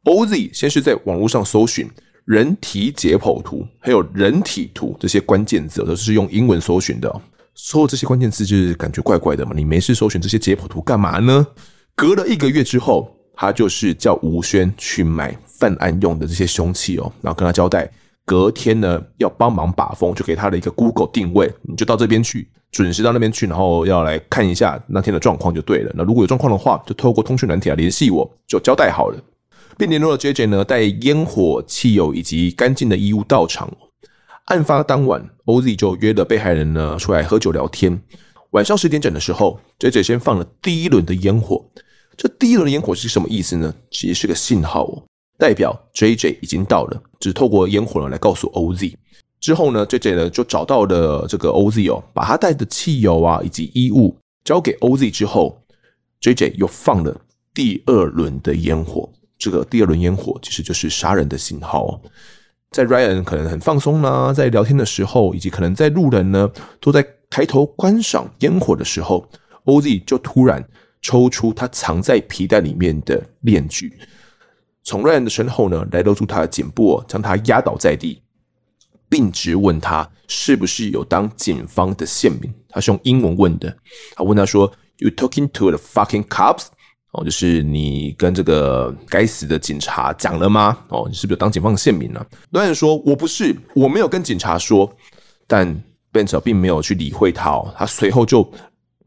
[0.03, 1.89] Oz 先是在网络上搜寻
[2.25, 7.21] 人体解剖图，还有人体图这些关键字，都是用英文搜寻的。
[7.63, 9.51] 搜这些关键字就是感觉怪怪的嘛。
[9.55, 11.45] 你没事搜寻这些解剖图干嘛呢？
[11.95, 17.87] 隔了一个月之后，他就是叫吴轩去买犯案用的这些凶器哦，然后跟他交代，
[18.25, 25.91] 隔天呢要帮忙把风，就给他的一个 Google 定位，你就到这边去，准时到那边去，然后要来看一下那天的状况就对了。
[25.95, 29.19] 那如果有状况的话，就透过通讯软体来联系我，就交代好了。
[29.77, 33.71] 并联络了 JJ 呢，带烟火、汽油以及干净的衣物到场。
[34.51, 37.97] 案发当晚，OZ 就约了被害人呢出来喝酒聊天。
[38.49, 41.65] 晚上十点整的时候，JJ 先放了第一轮的烟火。
[42.17, 43.73] 这第一轮的烟火是什么意思呢？
[43.89, 45.03] 其实是个信号哦，
[45.37, 48.93] 代表 JJ 已经到了，只透过烟火呢来告诉 OZ。
[49.39, 55.63] 之后呢，JJ 呢就找到了这个 OZ 哦，把他带的汽油啊以及衣物交给 OZ 之后
[56.21, 57.21] ，JJ 又放了
[57.53, 59.09] 第二轮的烟火。
[59.39, 62.01] 这个第二轮烟火其实就是杀人的信号哦，
[62.71, 66.49] 在 Ryan 可能很放松呢，在聊天的时候，以及可能在路人呢
[66.79, 69.27] 都在抬头观赏烟火的时候
[69.65, 70.65] ，Oz 就突然
[71.01, 73.99] 抽出他藏在皮带里面的链锯，
[74.83, 78.21] 从 Ryan 的身后呢来勒住他的颈部，将他压倒在地，
[79.09, 82.53] 并质问他是不是有当警方的线民。
[82.69, 83.75] 他是用英文问的，
[84.15, 86.67] 他问他说：“You talking to the fucking cops？”
[87.11, 90.77] 哦，就是你跟这个该死的警察讲了吗？
[90.87, 92.25] 哦，你是不是当警方的线民呢？
[92.51, 94.89] 导演说：“我不是，我没有跟警察说。”
[95.45, 95.67] 但
[96.13, 98.49] Benz 并没有去理会他哦，他随后就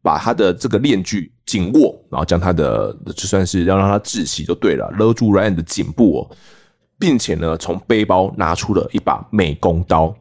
[0.02, 6.36] 把他的这个链锯紧握，然后将他的就算是要让他窒息就对了，勒住 Ryan 的颈部哦，
[6.98, 10.14] 并且呢，从背包拿出了一把美工刀。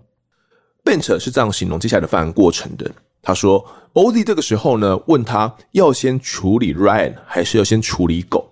[0.85, 2.89] Benz 是这样形容接下来的犯案过程的。
[3.25, 8.51] 他说：“Oz 这个时候呢，问他要先处理 Ryan 还是要先处理狗？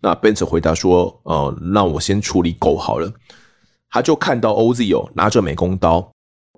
[0.00, 3.12] 那 Benz 回答说：‘呃，那我先处理狗好了。’
[3.88, 6.10] 他就看到 Ozzy 哦，拿着美工刀，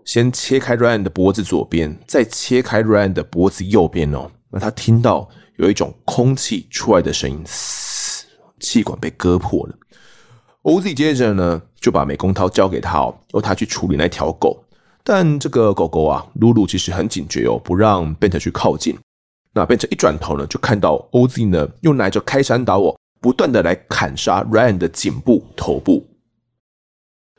[0.06, 4.30] 先切开 Ryan 的脖子左边，再切开 Ryan 的脖子右边哦。
[4.48, 8.24] 那他听到有一种空气出来的声音，嘶，
[8.58, 9.74] 气管被割破了。
[10.62, 14.64] Oz 接着呢，就把美工刀交给他哦，由他去处理那条狗。”
[15.02, 18.96] 但这个狗狗啊，露露其实很警觉哦，不让 Benz 去靠近。
[19.52, 26.06] 那 Benz 一转头呢，就看到 OZ 呢，又拿着开山刀哦，不断的来砍杀 Ryan 的颈部、头部。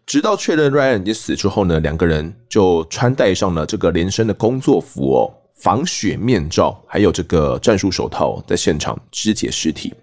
[0.06, 9.94] 直到确认 Ryan 已经死之后呢，两个人就穿戴上了这个连身的工作服哦，防血面罩，还有这个战术手套，在现场肢解尸体。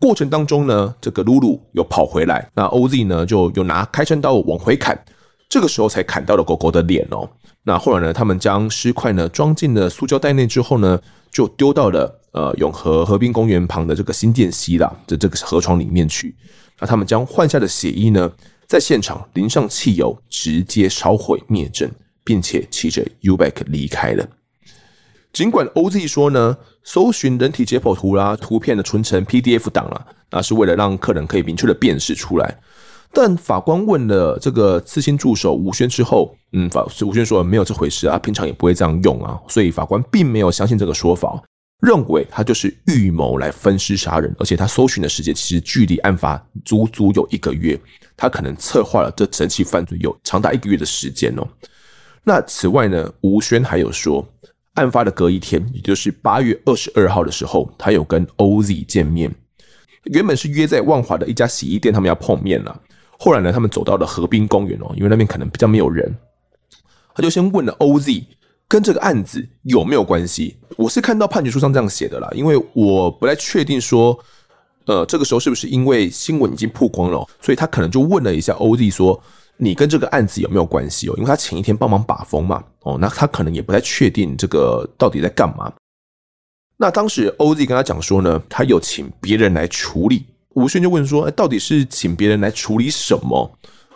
[0.00, 4.98] 过程当中呢，这个露露又跑回来，那 OZ 呢，就又拿开山刀往回砍。
[5.48, 7.28] 这个时候才砍到了狗狗的脸哦。
[7.62, 16.34] 那后来呢，他们将尸块呢装进了塑胶袋内之后呢，就丢到了呃永和河滨公园旁的这个新店溪啦的这个河床里面去。
[16.78, 18.30] 那他们将换下的血衣呢，
[18.66, 21.90] 在现场淋上汽油，直接烧毁灭证，
[22.24, 24.26] 并且骑着 U-Bike 离开了。
[25.32, 32.58] 尽管 OZ 说呢，搜寻人体解剖图啦，图片的存成 PDF 档啦，那是为了让客人可以明确的辨识出来。
[33.20, 41.42] 但法官问了这个刺青助手吴轩之后，嗯，法吴轩说没有这回事啊，平常也不会这样用啊，所以法官并没有相信这个说法。
[41.80, 47.76] 认为他就是预谋来分尸杀人，而且他搜寻的时间其实距离案发足足有一个月，
[48.16, 51.44] 他可能策划了这整起犯罪有长达一个月的时间哦。
[52.22, 54.24] 那此外呢，吴轩还有说，
[54.74, 59.28] 案发的隔一天，也就是八月二十二号的时候，他有跟 OZ 见面，
[60.04, 62.80] 原本是约在万华的一家洗衣店，他们要碰面了。
[63.18, 66.10] 后来呢，他们走到了河滨公园哦，因为那边可能比较没有人，
[67.14, 68.24] 他就先问了 OZ。
[68.70, 70.58] 跟这个案子有没有关系？
[70.76, 74.14] 我是看到判决书上这样写的啦，因为我不太确定说，
[74.84, 79.18] 呃，这个时候是不是因为新闻已经曝光了，所以他可能就问了一下 OZ 说，
[79.56, 81.14] 你跟这个案子有没有关系哦？
[81.16, 85.72] 因为他前一天帮忙把风嘛，哦，那他可能也不太确定这个到底在干嘛。
[86.76, 90.26] 那当时 OZ 跟他讲说呢，他有请别人来处理。
[90.58, 93.48] 吴宣就问说，哎，到底是请别人来处理什么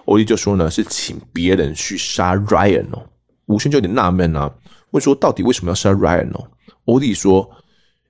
[0.05, 3.03] 欧弟就说呢，是请别人去杀 Ryan 哦。
[3.47, 4.49] 吴宣就有点纳闷啊，
[4.93, 6.39] 问说到底为什么要杀 Ryan 呢？
[6.85, 7.51] 欧弟说，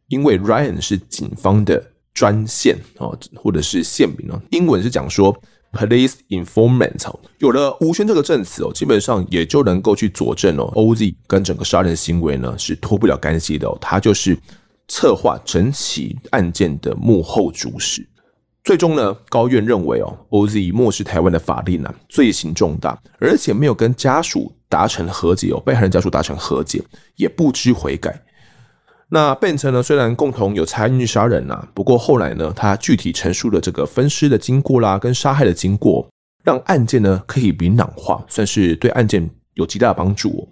[0.08, 1.82] 因为 Ryan 是警方的
[2.12, 4.38] 专线啊，或者是线民哦。
[4.50, 5.34] 英文是讲说
[5.72, 7.10] police informant。
[7.38, 14.38] 有了吴宣这个证词哦，基本上也就能够去佐证哦，欧弟跟整个杀人行为呢是脱不了干系的哦，他就是
[14.88, 18.06] 策划整起案件的幕后主使。
[18.64, 26.80] 最终呢，高院认为哦，OZ 漠视台湾的法令啊，罪行重大，而且没有跟家属达成和解哦，被害人家属达成和解，
[27.16, 28.22] 也不知悔改。
[29.08, 36.08] 那变成呢，虽然共同有参与杀人啊，不过后来呢，他具体陈述了这个分尸的经过啦，跟杀害的经过，
[36.44, 40.48] 让案件呢可以明朗化，算是对案件有极大的帮助哦。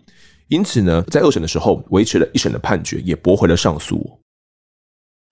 [0.48, 4.19] 因此呢，在二审的时候维持了一审的判决，也驳回了上诉。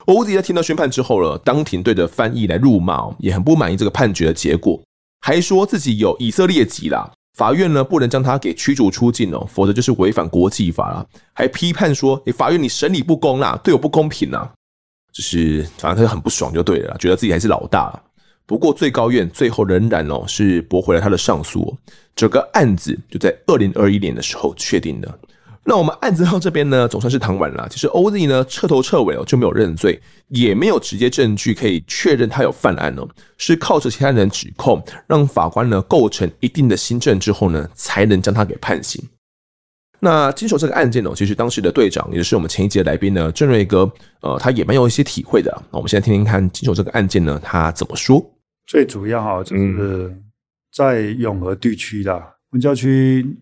[0.08, 4.82] 欧迪在听到宣判之后了，当庭对着翻译来辱骂，也很不满意这个判决的结果，
[5.20, 11.06] 还说自己有以色列籍啦，法院呢不能将他给驱逐出境哦，否则就是违反国际法了。
[11.34, 14.48] 还批判说，你，法院你审理不公啦，对我不公平呐，
[15.12, 18.02] 就是反正他就很不爽就对了，觉得自己还是老大。
[18.46, 21.76] 不过最高院最后仍然哦是驳回了他的上诉，
[22.16, 25.18] 整个案子就在二零二一年的时候确定了。
[25.68, 27.68] 那我们案子到这边呢，总算是谈完了。
[27.68, 33.06] 其实 OZ 呢，彻头彻尾哦就没有认罪，也没有直接证据可以确认他有犯案哦，
[33.36, 39.06] 是靠着其他人指控，让法官呢构成一定的新证之后呢，才能将他给判刑。
[40.00, 43.92] 那经手这个案件哦，其实当时的队长也就是我们前一节的来宾呢，郑瑞哥，
[44.22, 45.52] 呃，他也蛮有一些体会的。
[45.70, 48.24] 那我们现在听听看经手这个案件呢，他怎么说？
[48.66, 50.16] 最主要哈，就是
[50.74, 53.36] 在永和地区的文教区。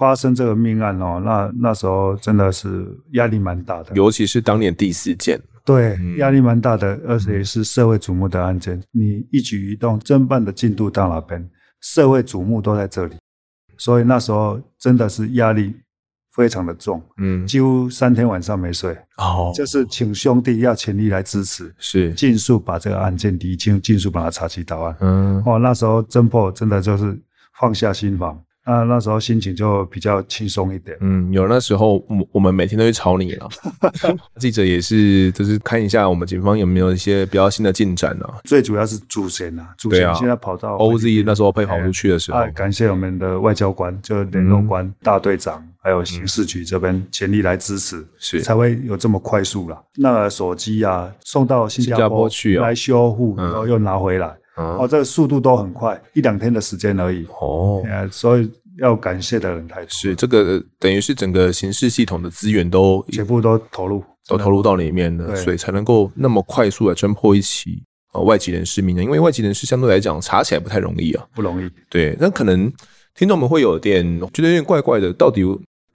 [0.00, 8.82] 发生这个命案哦，那那时候真的是压力蛮大的，尤其是当年第四件，对，压力蛮大的，而且是社会瞩目的案件。
[8.92, 11.46] 你一举一动，侦办的进度到哪边，
[11.82, 13.16] 社会瞩目都在这里，
[13.76, 15.76] 所以那时候真的是压力
[16.34, 27.20] 非常的重，嗯，几乎三天晚上没睡，哦，就是请兄弟要全力来支持，是，尽速把这个案件理清，尽速把它查起到案，嗯，哦，那时候侦破真的就是
[27.60, 28.42] 放下心防。
[28.70, 30.96] 那那时候心情就比较轻松一点。
[31.00, 33.48] 嗯，有那时候我我们每天都会吵你了，
[34.38, 38.38] 记者也是就是看一下我们警方有没有一些比较新的进展啊。
[38.44, 49.82] 最主要是主嫌啊，主嫌现在跑到 OZ 那时候被跑出去的时候，哎，感谢我们的外交官，就联络官、嗯、大队长，还有刑事局这边全力来支持，是才会有这么快速了。
[49.96, 54.36] 那个手机啊，送到新加坡，去来修复，然后又拿回来。
[54.56, 57.24] 哦，这个速度都很快，一两天的时间而已。
[57.40, 59.88] 哦，所以要感谢的人太多。
[59.88, 69.04] 是这个等于是整个刑事系统的资源都全部都投入，都投入到里面了，所以才能够那么快速的侦破一起呃外籍人士命案。
[69.04, 71.70] 因为外籍人士相对来讲查起来不太容易啊，不容易。
[71.88, 72.72] 对，那可能
[73.14, 75.42] 听众们会有点觉得有点怪怪的，到底。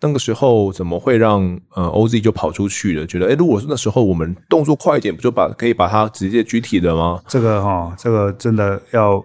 [0.02, 1.42] 那个时候怎么会让
[1.74, 3.08] 呃 OZ 就跑出去了？
[3.08, 7.20] 觉得哎，如果是那时候我们动作快一点，不就把可以把他直接拘提了吗？
[7.28, 9.24] 这个哈、哦，这个真的要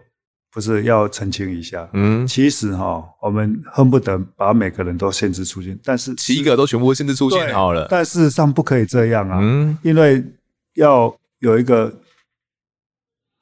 [0.53, 1.89] 不是要澄清一下。
[1.93, 7.87] 嗯，其实哈、哦，我们恨不得把每个人都限制出境，但是七个都全部限制出境好了。
[7.91, 10.25] 但事实上不可以这样啊，嗯，因为
[10.75, 11.93] 要有一个。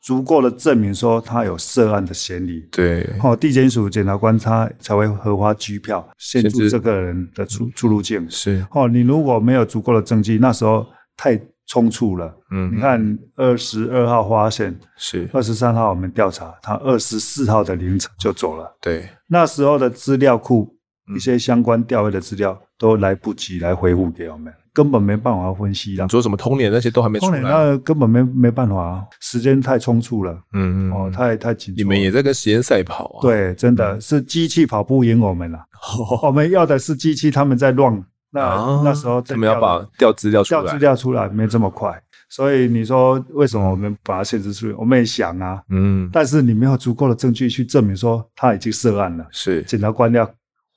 [0.00, 8.24] 足够的证明说他有涉案的嫌疑，对，哦，地检署检察官他才会核发拘票，限制这个人的出出入境。
[8.30, 11.38] 是，哦，你如果没有足够的证据，那时候太
[11.68, 12.34] 匆促了。
[12.50, 15.28] 嗯，你看二十二号发现，是。
[15.32, 18.76] 二十三号我们调查，他二十四号的凌晨就走了。
[18.80, 20.74] 对，那时候的资料库
[21.14, 24.52] 一些相关调位的资料都来不及来回复给我们。
[24.74, 33.18] 根本没办法分析啦，说什么通联那些都还没出来，那根本没没办法，时间太匆促了，嗯嗯，哦，太太紧，你们也在跟时间赛跑啊？
[33.20, 35.58] 对，真的是机器跑不赢我们了，
[36.22, 37.92] 我们要的是机器，他们在乱
[38.30, 44.74] 那、啊、那时候他们要把调资料出来，调资料出来没这么快，所以你说为什么我们把它限制出来？
[44.76, 50.30] 我们也想啊，嗯，但是你没有足够的证据去证明说他已经涉案了，是检察官要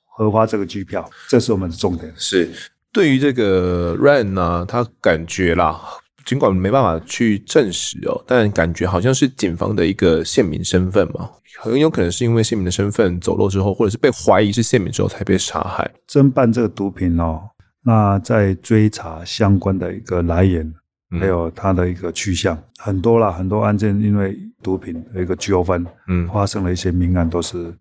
[0.06, 2.12] 核发这个拘票，这是我们的重点。
[2.16, 2.50] 是
[2.90, 5.80] 对于这个 Ryan 呢，他感觉啦。
[6.24, 15.90] 尽管没办法去证实哦，但感觉好像是警方的一个线民身份嘛，很有可能是因为线民的身份走漏之后，或者是被怀疑是线民之后才被杀害。
[16.08, 17.42] 侦办这个毒品哦，
[17.82, 20.72] 那在追查相关的一个来源，
[21.18, 27.74] 还有它的一个去向，嗯、很多啦，很多案件因为毒品的一个纠纷，嗯，发生了一些命案，都是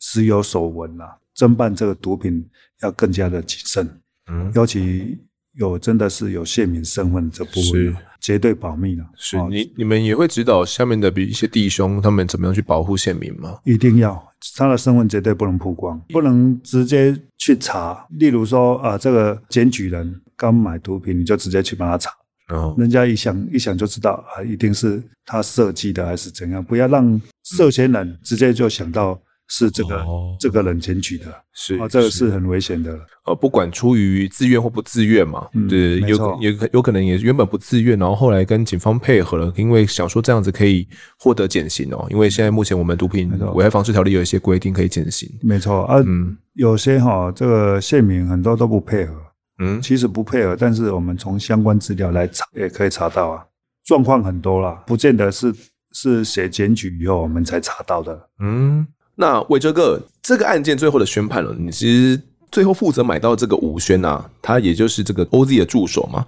[0.00, 1.16] 时有所闻啦。
[1.36, 2.48] 侦办这个毒品
[2.82, 4.00] 要更加的谨慎，
[4.30, 5.18] 嗯，尤其。
[5.56, 9.04] 有真的是有线民身份这部分，是绝对保密的。
[9.16, 13.58] 是你你们也会指导下面的比一些弟兄他们怎么样去保护线民吗？
[13.64, 18.06] 一定要，他的身份绝对不能曝光，不能直接去查。
[18.10, 22.10] 例如说啊，这个检举人刚买毒品，你就直接去帮他查，
[22.48, 29.20] 哦，人家一想一想就知道啊，一定是他设计的还是怎样，不要让涉嫌人直接就想到。
[29.48, 32.26] 是这个、哦、这个人检举的，是啊，这个是。
[32.30, 32.98] 很危险的。
[33.24, 40.86] 呃，不管出于自愿或不自愿嘛，嗯、对，有有有可能也原本不自愿，然后后来跟警方配合了，因为想说这样子可以
[41.18, 42.06] 获得减刑哦。
[42.10, 45.84] 因为现在目前我们毒品危害防治条例有一些规定可以减刑，没错。
[45.84, 46.02] 啊。
[46.04, 49.14] 嗯，有些哈这个线民很多都不配合，
[49.60, 53.44] 嗯，其实不配合，但是我们从相关资料来查也可以查到啊，
[53.84, 55.54] 状况很多啦，不见得是
[55.92, 58.84] 是写检举以后我们才查到的，嗯。
[59.18, 62.20] 那伟哲哥，这个案件最后的宣判了，你其实
[62.52, 66.26] 最后负责买到这个吴轩啊，他也就是这个 OZ 的助手嘛，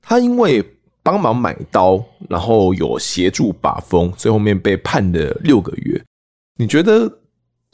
[0.00, 0.64] 他因为
[1.02, 6.02] 帮忙买刀，然后有协助把风，最后面被判了六个月。
[6.56, 7.10] 你觉得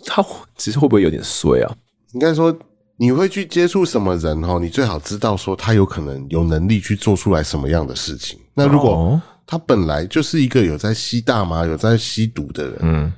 [0.05, 0.25] 他
[0.57, 1.73] 其实会不会有点衰啊？
[2.13, 2.57] 应该说，
[2.97, 4.59] 你会去接触什么人哈？
[4.61, 8.37] 你最好知道说他有可能有能力去做出来什么样的事情。
[8.53, 13.13] 那如果他本来就是一个有在吸大麻、有在吸毒的人，嗯。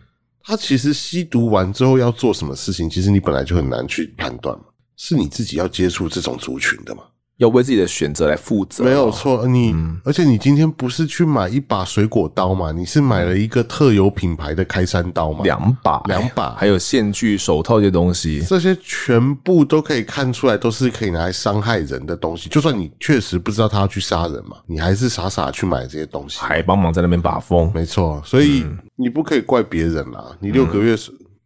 [0.49, 4.64] 他其实吸毒完之后要做什么事情，其实你本来就很难去判断嘛，
[4.96, 7.03] 是你自己要接触这种族群的嘛，
[7.39, 8.84] 要为自己的选择来负责。
[8.84, 22.49] 没有错，你、嗯、而且你今天不是去买一把水果刀嘛，你是买了一个特有品牌的开山刀嘛，两把，两把，还有线锯、手套这些东西，这些全部都可以看出来都是可以拿来伤害人的东西。
[22.51, 27.70] 就算你确实不知道他要去杀人嘛，你还是傻傻去买这些东西，还帮忙在那边把风。
[27.74, 28.62] 没错，所以。
[28.64, 30.97] 嗯你不可以怪别人啦，你六个月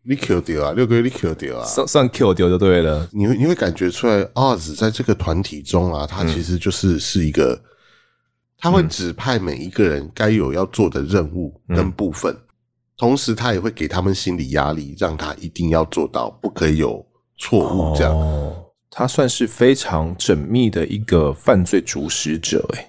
[0.05, 3.09] 你 Q 掉啊，六个月你 Q 掉啊，算算 Q 掉就对了。
[3.13, 7.61] 你会你会感觉出来，OZ 在这个团体中啊，他其实就是是一个，
[8.59, 12.37] 他会指派每一个人该有要做的任务跟部分，
[12.97, 17.07] 同时他也会给他们心理压力，让他一定要做到，不可以有
[17.39, 17.97] 错误。
[17.97, 22.89] 这样，哦，他算是非常缜密的一个犯罪主使者，哎。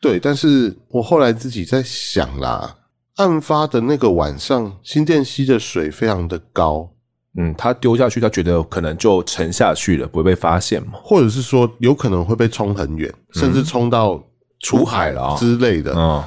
[0.00, 2.76] 对，但是我后来自己在想啦。
[3.16, 6.90] 案发的那个晚上，新店溪的水非常的高，
[7.38, 10.94] 嗯，他丢下去，他觉得可能就沉下去了，不会被发现嘛？
[11.02, 14.22] 或者是说，有可能会被冲很远，甚至冲到
[14.60, 15.94] 出海了之类的。
[15.96, 16.24] 嗯，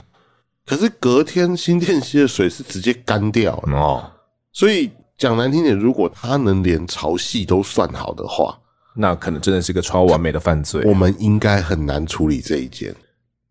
[0.66, 4.12] 可是隔天新店溪的水是直接干掉了哦，
[4.54, 8.58] 所以讲难听点，如果他能连潮汐都算好的话，
[8.96, 10.84] 那可能真的是个超完美的犯罪。
[10.86, 12.96] 我们应该很难处理这一件。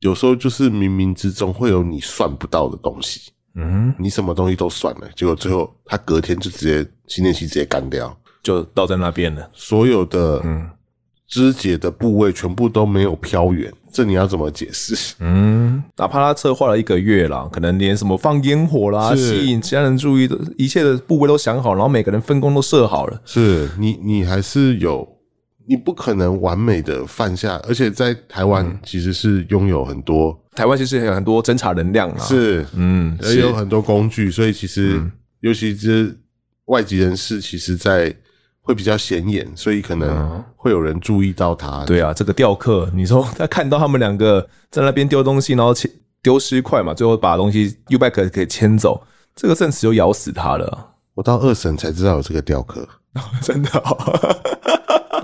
[0.01, 9.49] 有时候就是冥冥之中会有你算不到的东西，嗯，你什么东西都算了，结果最后他隔天就直接新店溪直接干掉，就倒在那边了。
[9.55, 10.69] 所有的嗯
[11.27, 15.15] 肢解的部位全部都没有飘远，这你要怎么解释？
[15.19, 25.16] 嗯，哪怕他策划了一个月啦，可能连什么放烟火啦、吸引其他人注意的一切的部位都想好，然后每个人分工都设好了，是你你还是有。
[25.69, 35.11] 你不可能完美的犯下，而且在台湾其实是拥有很多，嗯、台湾其实有很多侦查能量啊，是，嗯，也有很多工具，所以其实、嗯、
[35.41, 36.17] 尤其是
[36.67, 38.15] 外籍人士，其实在
[38.61, 41.85] 会比较显眼，所以可能会有人注意到他。
[41.85, 45.75] 对啊，这个钓客，你说他看到他们两个在那边丢东西，然后
[46.23, 49.03] 丢尸块嘛，最后把东西 U-bike 给牵走，
[49.35, 50.95] 这个证词就咬死他了。
[51.15, 52.89] 我到二审才知道有这个钓客，
[53.43, 54.56] 真的、哦。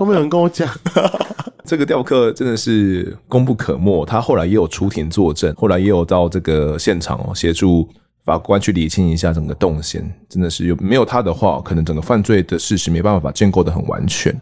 [0.03, 0.69] 都没有人跟我讲，
[1.63, 4.05] 这个雕刻真的是功不可没。
[4.05, 7.87] 他后来也有出庭作证，后来也有到这个现场哦，协助
[8.25, 10.03] 法官去理清一下整个动线。
[10.27, 14.37] 真的是有没有他的话，可能整个犯罪的事实没办法建构的很完全。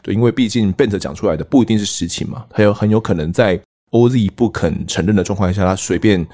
[0.00, 6.26] 对，因为毕竟 Bent 讲出来的不一定是实情嘛，他有很有可能在 OZ 不肯承认的状况下，他随便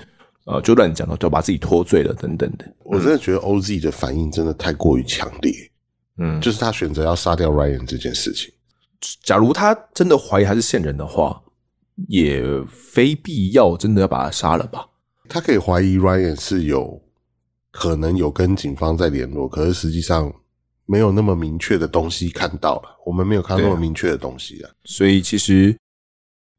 [0.45, 2.65] 呃就乱讲了，就把自己脱罪了等等的。
[2.85, 5.53] 我真的觉得 OZ 的反应真的太过于强烈。
[6.23, 8.53] 嗯，就是他选择要杀掉 Ryan 这件事情，
[9.23, 11.43] 假如他真的怀疑他是线人的话，
[12.09, 14.87] 也非必要真的要把他杀了吧？
[15.29, 17.01] 他可以怀疑 Ryan 是有
[17.71, 20.33] 可能有跟警方在联络，可是实际上
[20.87, 25.77] 没有那么明确的东西看到了，我们没有看到那么明确的东西啊，所以其实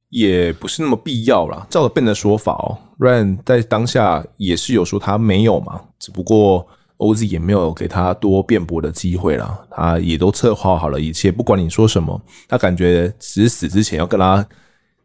[0.10, 1.68] 也不是那么必要啦。
[1.70, 6.68] 照着 Ben 的说法哦，Ryan 在当下也是有说他没有嘛，只不过。
[7.02, 14.36] OZ 也没有给他多辩驳的机会了，他也都策划好了一切，不管你说什么，他感觉只是死之前要跟他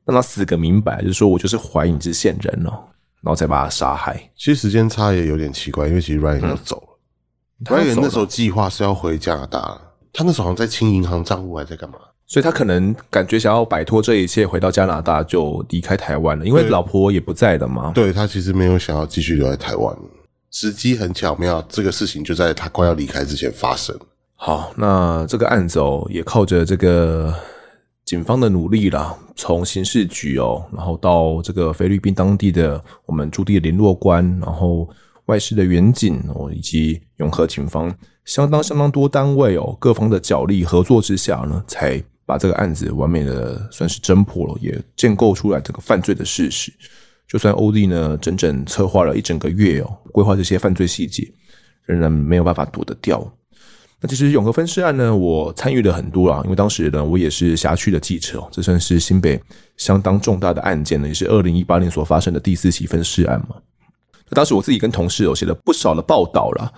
[0.05, 2.73] 让他死个明白，就是说我就是怀疑你是线人哦，
[3.23, 4.31] 然后再把他杀害。
[4.37, 6.99] 其实时间差也有点奇怪，因为其实 Ryan 要走了，
[7.61, 9.81] 嗯，Ryan 那时候计划是要回加拿大，
[10.13, 11.97] 他那时候好像在清银行账户，还在干嘛？
[12.27, 17.93] 所以他可能感觉想要摆脱这一切，回到加拿大就离开台湾了，因为老婆也不在了嘛。
[17.95, 19.97] 对，他其实没有想要继续留在台湾。
[20.59, 23.95] 时机很巧妙，这个事情就在他快要离开之前发生。
[24.37, 27.35] 好，那这个案子哦，也靠着这个
[28.07, 34.89] 警方的努力啦，从刑事局哦，然后到这个菲律宾当地的我们驻地的联络官，然后
[35.27, 37.95] 外事的员警哦，以及永和警方，
[38.25, 46.73] 相当相当多单位哦，各方的角力合作之下呢，才把这个案子完美的算是侦破了，也建构出来这个犯罪的事实。
[47.29, 51.27] 就算 OZ 呢，整整策划了一整个月哦，规划这些犯罪细节，
[51.85, 53.33] 仍然没有办法躲得掉。
[54.01, 59.41] 那其实永和分尸案呢，我参与了很多啊，因为当时呢，我也是辖区的记者哦，这算是新北
[59.77, 63.57] 相当重大的案件呢，也是二零一八年所发生的第四起分尸案嘛。
[64.29, 66.73] 那当时我自己跟同事有写了不少的报道了。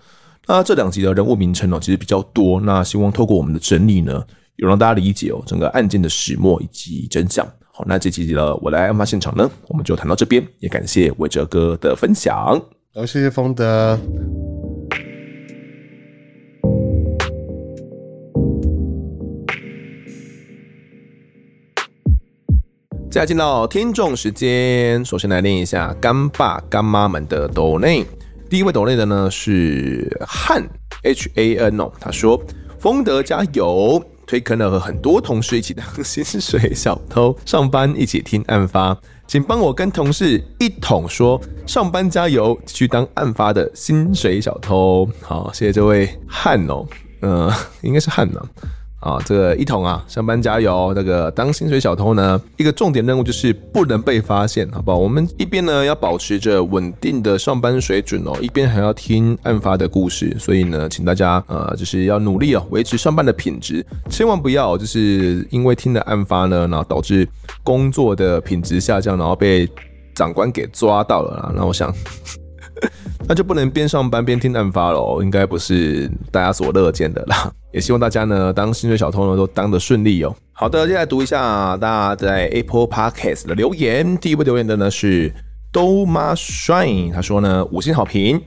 [0.46, 4.24] 那这两集的人物名称哦，其实比较多，那希望透过我们的整理呢，
[4.56, 7.46] 有让大家理解哦，整个案件的始末以及真相。
[7.78, 12.60] 好，那这期的我来案发现场呢，我们就谈到这边，也感谢伟哲哥的分享。
[12.92, 13.96] 好，谢谢丰德。
[23.08, 28.04] 接下来进到听众时间，首先来念一下干爸干妈们的抖内。
[28.50, 30.68] 第一位抖内的呢是汉
[31.04, 32.42] H A N 哦，他说
[32.80, 38.94] ：“丰德加油。”推坑了和很多同事一起当薪水小偷，上班一起听案发，
[39.26, 45.08] 请帮我跟同事一统说：上班加油，去当案发的薪水小偷。
[45.22, 46.86] 好，谢谢这位汉哦，
[47.22, 47.50] 嗯、
[47.80, 48.40] 应该是汉呢。
[49.00, 50.92] 啊这个一同啊，上班加油！
[50.94, 54.98] 这个当薪水小偷呢，一个重点任务就是不能被发现，好不好？
[54.98, 67.28] 我们一边呢要保持着稳定的上班水准哦，一边还要听案发的故事，所以呢，请大家呃，就是要努力哦，维持上班的品质，千万不要就是因为听了案发呢，然后导致
[67.62, 69.68] 工作的品质下降，然后被
[70.14, 71.52] 长官给抓到了啦。
[71.54, 71.94] 那我想。
[73.26, 77.50] 那就不能边上班边听案发喽，应该不是大家所乐见的啦。
[77.72, 80.34] 也希望大家呢，当薪水小偷呢，都当得顺利哦。
[80.52, 84.16] 好的，接下来读一下大家在 Apple Podcast 的留言。
[84.18, 85.32] 第一位留言的呢是
[85.72, 88.40] Doma Shine，他说呢，五星好评。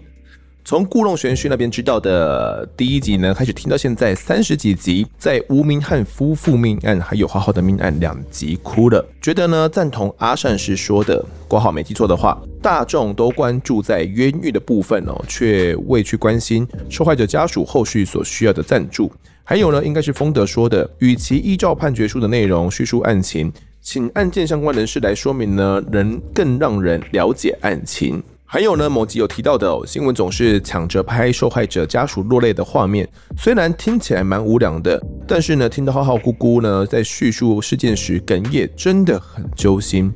[0.64, 19.12] 从故弄玄虚那边知道的第一集呢，开始听到现在三十几集，在吴明翰夫妇命案还有花花的命案两集哭了，觉得呢赞同阿善师说的，括号没记错的话，大众都关注在冤狱的部分哦，却未去关心受害者家属后续所需要的赞助。
[19.44, 23.52] 还有呢，应该是丰德说的，与其依照判决书的内容叙述案情，
[23.82, 28.22] 请案件相关人士来说明呢，能更让人了解案情。
[28.54, 40.14] 还有呢，某集有提到的，新闻总是抢着拍受害者家属落泪的画面，虽然听起来蛮无良的，但是呢，听到浩浩姑姑呢在叙述事件时哽咽，真的很揪心。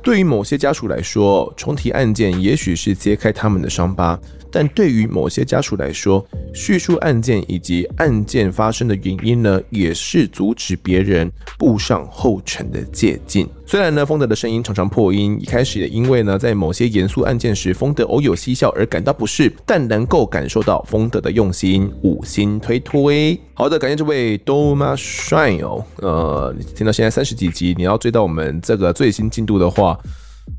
[0.00, 4.16] 对于某些家属来说，重提案件也许是揭开他们的伤疤。
[4.52, 13.48] 但对于某些家属来说，叙述案件以及案件发生的原因呢，也是阻止别人步上后尘的捷径。
[13.66, 23.40] 虽然呢，丰德的声音常常破音，一开始也因为呢，在某些严肃案件时，丰德偶有嬉笑而感到不适，但能够感受到丰德的用心，五星推推。
[23.54, 29.98] 好的，感谢这位 Doma Shine 哦，呃，你听到现在三十几集，你要追到我们这个最新进度的话，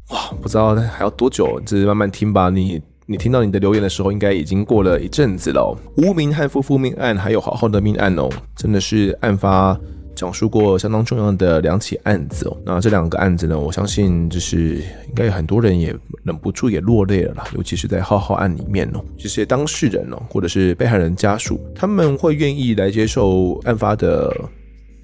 [0.10, 2.82] 哇，不知道还要多久，就是慢慢听吧，你。
[3.06, 5.76] 你听到你的留言的时候，应该已经过了一阵子了哦。
[5.98, 9.78] 吴明翰夫妇命案还有好好的命案哦，真的是案发
[10.16, 12.58] 讲述过相当重要的两起案子哦。
[12.66, 14.76] 那这两个案子呢，我相信就是
[15.08, 15.94] 应该有很多人也
[16.24, 24.34] 忍不住也落泪了啦，尤其是在浩浩案里面哦，这些当事人哦，或者是被害人家属，他们会愿意来接受案发的。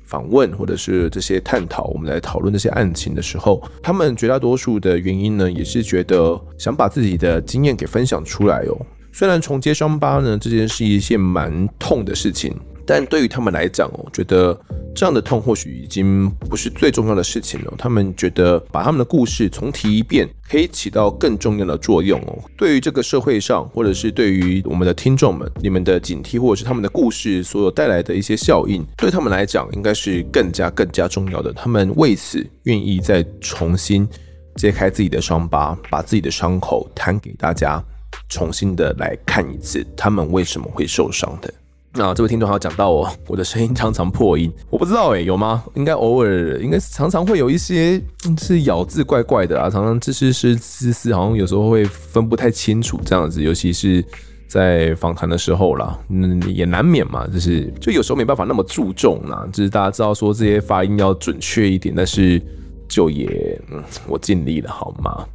[0.09, 8.75] 访问或者是这些探讨，我们来讨论这些案情的时候，他们绝大多数的原因呢，也是觉得想把自己的经验给分享出来哦。
[9.11, 12.55] 虽然重揭伤疤呢，这件是一件蛮痛的事情，
[12.87, 14.59] 但对于他们来讲，我觉得
[14.99, 17.73] 这样的痛或许已经不是最重要的事情了。
[17.77, 22.37] 他们觉得把他们的故事重提一遍，可以起到更重要的作用哦。
[22.57, 31.53] 对于这个社会上，或者是对于我们的听众们，你们的警惕，或者是他们的故事所有带来的一些效应，对他们来讲，应该是更加更加重要的。
[31.53, 34.05] 他们为此愿意再重新
[34.57, 37.81] 揭开自己的伤疤，把自己的伤口摊给大家。
[38.27, 41.53] 重新的来看一次，他们为什么会受伤的？
[41.93, 45.63] 那这位听众还有讲到哦， 我的声音常常破音，我不知道诶，有吗？
[45.75, 47.99] 应该偶尔，应该常常会有一些
[48.37, 54.05] 是咬字怪怪的啊，常常吱吱吱吱吱，好像有时候会分不太清楚这样子，尤其是
[54.47, 62.39] 在访谈的时候啦，嗯，也难免嘛，就是就有时候没办法那么注重啦，就是大家知道说这些发音要准确一点，但是
[62.87, 65.25] 就也嗯，我尽力了，好吗？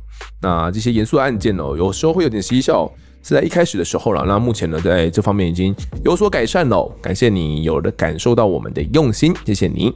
[0.41, 2.89] 那这些严肃的案件哦，有时候会有点嬉笑，
[3.25, 4.23] 是在一开始的时候了。
[4.27, 5.75] 那目前呢，在这方面已经
[6.05, 6.87] 有所改善了。
[7.01, 9.91] 感谢你有的感受到我们的用心，谢谢你。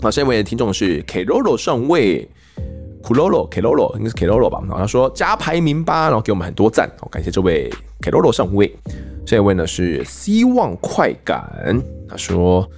[0.00, 2.28] 好，下一位听众是 k e r o l o 上尉
[3.02, 4.60] ，Kuroro k e r o l o 应该是 k e r o l o 吧？
[4.62, 6.88] 然后他说加排名吧，然后给我们很多赞。
[7.00, 7.68] 好，感谢这位
[8.00, 8.72] k e r o l o 上尉。
[9.26, 12.68] 下一位呢是希望快感，他说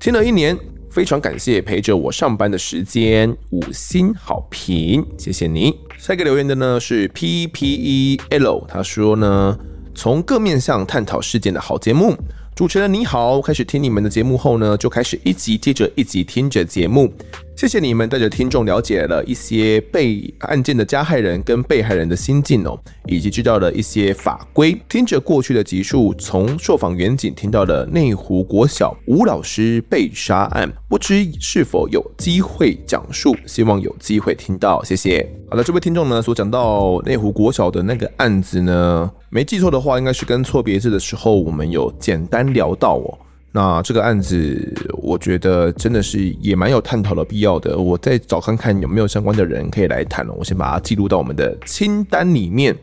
[0.00, 0.58] 听了一年。
[0.92, 5.74] 非常感谢陪着我上班的时间，五星好评，谢谢你。
[5.96, 9.58] 下一个留言的呢是 P P E L，他说呢，
[9.94, 12.14] 从各面向探讨事件的好节目。
[12.54, 17.10] 主持人你好，开始听你们的节目后呢，就开始一集接着一集听着节目。
[17.56, 24.78] 谢谢你们带着听众了解了一些被案件的加害人跟被害人的心境哦，以及知道了一些法规。
[24.86, 33.34] 听着过去的集数，从受访员警听到了内湖国小吴老师被杀案，不知是否有机会讲述？
[33.46, 35.26] 希望有机会听到，谢谢。
[35.48, 43.18] 好了，这位听众呢所讲到内湖国小的那个案子呢，没记错的话，应该是跟错别字的时候，我们有简单聊到哦。
[43.50, 47.78] 那这个案子，我觉得真的是也蛮有探讨的必要的。
[47.78, 50.34] 我再找看看有没有相关的人可以来谈了。
[50.34, 52.74] 我先把它记录到我们的清单里面。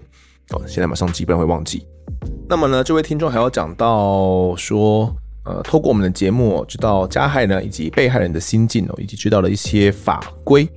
[0.50, 1.86] 哦，现在马上记，不然会忘记。
[2.48, 5.16] 那么呢，这位听众还要讲到说，
[5.46, 10.68] 呃，透过我们的节目，知道加害呢以及被害人的心境哦，以及知道了一些法规。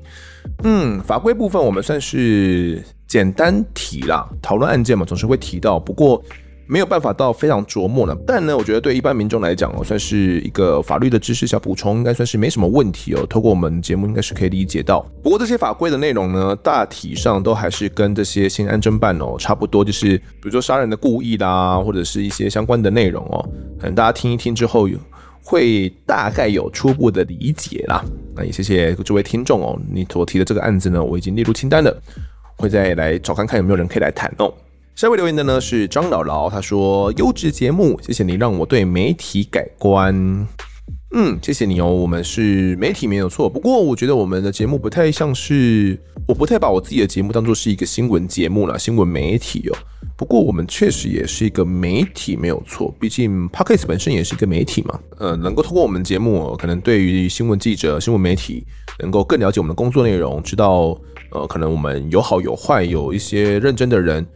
[0.65, 2.83] 嗯，法规部分我们算是
[3.13, 5.79] 简单提啦，讨论案件嘛，总是会提到。
[5.79, 6.23] 不过。
[6.65, 13.27] 没有办法到非常琢磨呢，但呢，我觉得对一般民众来讲哦，算是一个法律的知识小补充，应该算是没什么问题哦。
[13.29, 15.05] 透过我们节目，应该是可以理解到。
[15.23, 23.47] 不过这些法规的内容呢，大体上都还是跟这些刑案侦办哦差不多，就是比如说杀人的故意啦，或者是一些相关的内容哦，
[23.79, 24.89] 可能大家听一听之后，
[25.45, 28.03] 会大概有初步的理解啦。
[28.35, 31.95] 那也谢谢这位听众哦，你所提的这个案子呢，我已经列入清单了，
[32.63, 34.55] 会再来找看看有没有人可以来谈哦。
[34.95, 40.15] 下一位留言的呢是张姥姥，他说优质节目，谢谢你让我对媒体改观。
[41.15, 49.77] 嗯，谢谢你哦，我们是媒体没有错，不过我觉得我们的节目不太像是，我不太把我自己的节目当作是一个新闻节目啦，新闻媒体哦。
[50.17, 54.99] 不过我们确实也是一个媒体没有错，毕竟 Podcast 本身也是一个媒体嘛。
[55.19, 58.65] 呃，能够通过我们节目，可能对于新闻记者、新闻媒体
[58.99, 60.99] 能够更了解我们的工作内容，知道
[61.33, 64.27] 呃，可能我们有好有坏，有一些认真的人。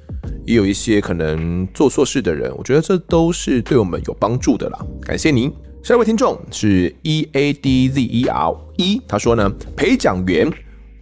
[0.45, 4.79] 也有一些可能做错事的人，我觉得这都是对我们有帮助的啦。
[5.03, 5.53] 感谢您。
[5.85, 10.51] 下一位听众是 E A D Z E R E，他说呢，陪讲员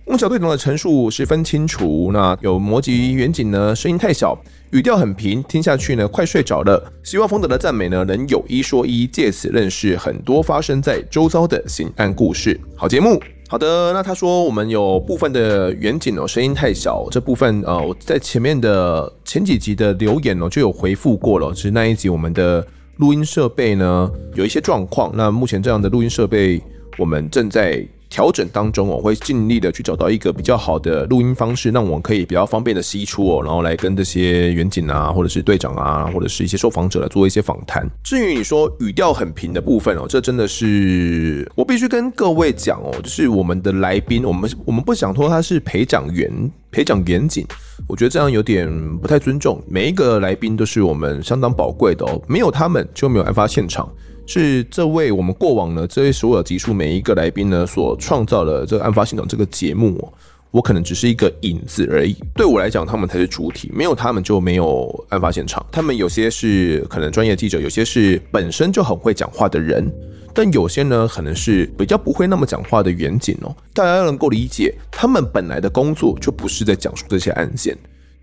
[0.07, 2.11] 翁小队长的陈述十分清楚。
[2.13, 4.39] 那有摩击员警呢，声音太小，
[4.73, 6.93] 语调很平，听下去呢快睡着了。
[7.03, 12.61] 希望冯德的赞美呢能有一说一，借此认识很多发生在周遭的刑案故事。
[12.77, 13.19] 好节目。
[13.49, 22.67] 好的，那他说我们有部分的远景哦，声音太小，这部分呃，我在前面的前几集的留言哦就有回复过了，其实那一集我们的
[22.97, 26.61] 录音设备呢有一些状况，那目前这样的录音设备
[26.99, 27.87] 我们正在。
[28.15, 37.85] 调整当中，我会尽力的去找到一个比较好的录音方式，让我可以比较方便的吸出哦，然后来跟这些远景啊，或者是队长啊，或者是一些受访者来做一些访谈。
[38.05, 46.31] 至于你说语调很平的部分哦，这真的是我必须跟各位讲哦，就是我们的来宾，我们我们不想说他是陪讲员、
[46.71, 47.45] 陪讲员警，
[47.89, 49.61] 我觉得这样有点不太尊重。
[49.67, 53.93] 每一个来宾都是我们相当宝贵的哦，没有他们就没有案发现场。
[54.27, 60.13] 是这位我们过往呢，这位所有集数每一个来宾呢所创造的这个案发现场这个节目哦，
[60.51, 62.17] 我可能只是一个影子而已。
[62.35, 65.65] 对我来讲，他们才是主体，没有他们就没有案发现场。
[65.71, 69.93] 他们有些是可能专业记者，有些是本身就很会讲话的人，
[70.33, 73.55] 但有些呢可能是比较不会那么讲话的远景哦。
[73.75, 77.77] 大家要能够理解，他们本来的工作就不是在讲述这些案件。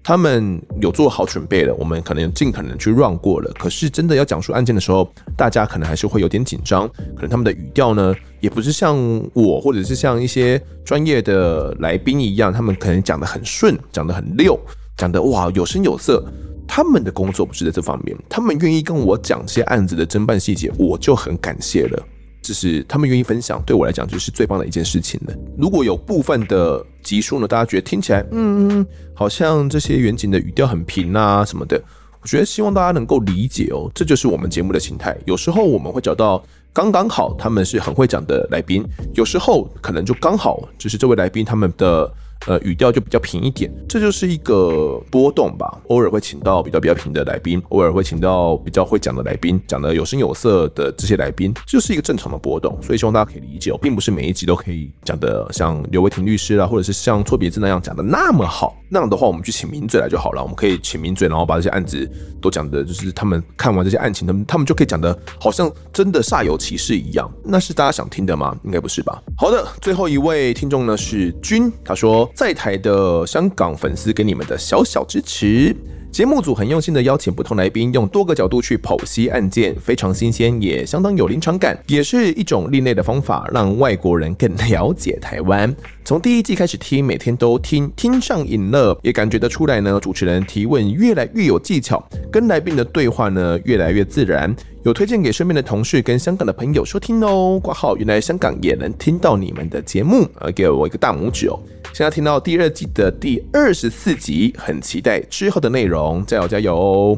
[0.03, 3.51] 他们有做好准备了，我们可能尽可能去 run 过了。
[3.59, 5.07] 可是真的要讲述案件的时候，
[5.37, 6.87] 大家可能还是会有点紧张。
[7.15, 8.97] 可能他们的语调呢，也不是像
[9.33, 14.59] 我或者是像一些专业的来宾一样，他们可能讲得很顺，讲得很溜，
[14.97, 16.23] 讲得哇有声有色。
[16.67, 22.01] 他们的工作不是在这方面，他们愿意跟我讲这些案子的侦办细节，我就很感谢了。
[22.41, 25.33] 就是他们愿意分享，对我来讲就是最棒的一件事情了。
[25.57, 31.81] 如果有部分的集数呢，大家觉得听起来，嗯，好像这些远景的语调很平啊什么的，
[32.21, 35.17] 我觉得希望大家能够理解哦，这就是我们节目的形态。
[35.25, 38.83] 有时候我们会找到刚刚好，他们是很会讲的来宾；
[39.13, 42.11] 有时候可能就刚好就是这位来宾他们的。
[42.47, 45.79] 呃，语调就比较平一点，这就是一个波动吧。
[45.89, 52.75] 偶尔会请到比较比较平的来宾，偶尔会请到比较会讲的来宾，讲的有声有色的这些来宾，就是一个正常的波动。
[52.81, 58.75] 所以希望大家可以理解，并不是每一集都可以讲的像刘维廷律师啊，或者是像错别字那样讲的那么好。
[58.89, 60.41] 那样的话，我们去请名嘴来就好了。
[60.41, 62.09] 我们可以请名嘴，然后把这些案子
[62.41, 67.31] 都讲的，就是他们看完这些案情，他们他们就可以讲的好像真的煞有其事一样。
[67.43, 68.57] 那是大家想听的吗？
[68.63, 69.21] 应该不是吧。
[69.37, 72.29] 好的，最后一位听众呢是君，他说。
[72.33, 75.75] 在台的香港粉丝给你们的小小支持，
[76.11, 85.73] 节目组很用心的邀请不同来宾，用多个角度去剖析案件，非常新鲜，也相当有临场感，也是一种另类的方法，让外国人更了解台湾。
[86.03, 89.99] 从第一季开始听，每天都听，听上瘾了，也感觉得出来呢。
[90.01, 94.53] 主持人提问越来越有技巧，跟来宾的对话呢越来越自然。
[94.83, 97.59] 有推荐给身边的同事跟香港的朋友收听哦。
[97.61, 101.59] 挂号，原来香港也能听到你们的节目，呃，给我一个大拇指哦。
[101.93, 107.15] 现在听到第二季的第二十四集，很期待之后的内容，加油加油！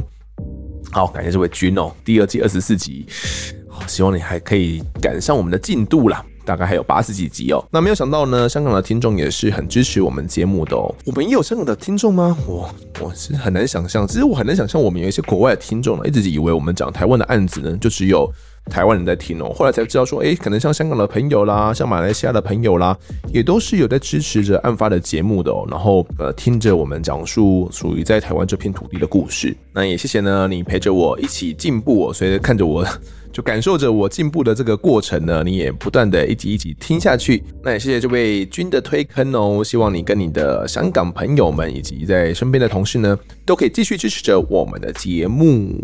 [0.91, 3.06] 好，感谢这位君哦，第二季二十四集，
[3.69, 6.26] 好，希望你还可以赶上我们的进度啦。
[6.45, 7.63] 大概还有八十几集哦。
[7.71, 10.93] 那没有想到呢，香港的听众也是很支持我们节目的哦。
[11.05, 12.37] 我们也有香港的听众吗？
[12.47, 12.69] 我
[13.01, 14.07] 我是很难想象。
[14.07, 18.31] 其实我很难想象，我们有一些国外的听众呢，一直以为我们讲台湾的案子呢，就只有
[18.69, 19.51] 台湾人在听哦。
[19.55, 22.97] 后来才知道说，哎，可能像香港的朋友啦，像马来西亚的朋友啦，
[23.33, 25.65] 也都是有在支持着案发的节目的哦。
[25.69, 29.55] 然后呃，听着我们讲述属于在台湾这片土地的故事。
[29.73, 32.85] 那也谢谢呢，你陪着我一起进步哦，所以看着我。
[33.34, 37.43] 就感受着我进步的这个过程呢，你也不断的一集一集听下去。
[37.64, 45.84] 那也谢谢这位君的推坑哦，希望你跟你的香港朋友们以及在身边的同事呢，都可以继续支持着我们的节目。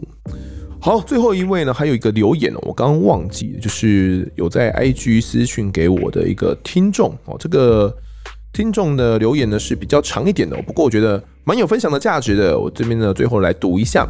[0.80, 7.92] 好，最后一位呢，还有一个留言哦，我刚刚忘记，就是有在 IG 私讯给我的一个听众哦，这个
[8.54, 14.08] 听众的留言呢是比较长一点的，不过我觉得蛮有分享的价值的，我这边呢最后来读一下。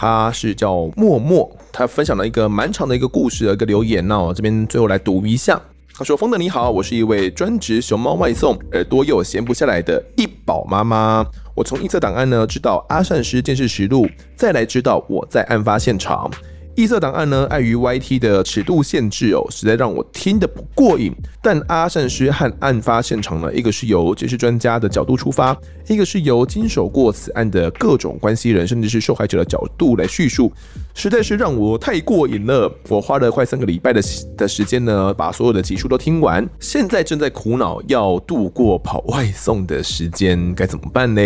[0.00, 5.60] 他是叫默默，他分享了一个蛮长的一个故事的一个留言，那我这边最后来读一下。
[5.94, 11.22] 他说：“风的你好，我是一位专职熊猫外送，耳朵又闲不下来的一宝妈妈。
[11.54, 16.30] 我从异色档案呢知道阿善师鉴识实录，再来知道我在案发现场。”
[16.80, 21.12] 异色档案呢，碍于 YT 的尺度限制哦，实在让我听得不过瘾。
[21.42, 25.54] 但阿善师和案发现场呢，一个是由鉴识专家的角度出发，
[25.88, 30.50] 一个是由经手过此案的各种关系人，甚至是受害者的角度来叙述，
[30.94, 32.74] 实在是让我太过瘾了。
[32.88, 34.00] 我花了快三个礼拜的
[34.38, 41.20] 的时间呢，把所有的集数都听完，现在正在苦恼要度过跑外送的时间该怎么办呢？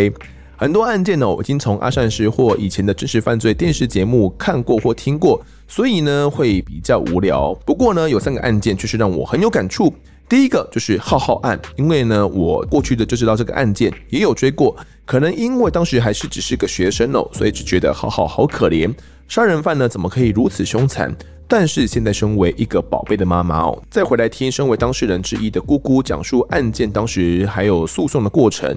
[0.57, 7.53] 很多案件呢，我已经从阿善师或以前的真实犯罪电视节目看过或听过，所以呢会比较无聊。
[7.67, 9.93] 不过呢，有三个案件确实让我很有感触。
[10.29, 14.75] 第一个就是浩浩案，因为呢我过去的就知道这个案件，也有追过。
[15.05, 18.91] 可能因为当时还是只是个学生哦，所以只觉得浩浩好可怜，
[19.29, 21.15] 杀人犯呢怎么可以如此凶残？
[21.47, 28.75] 但是现在身为一个宝贝的妈妈哦，再回来听身为当事人之一的姑姑讲述案件当时还有诉讼的过程。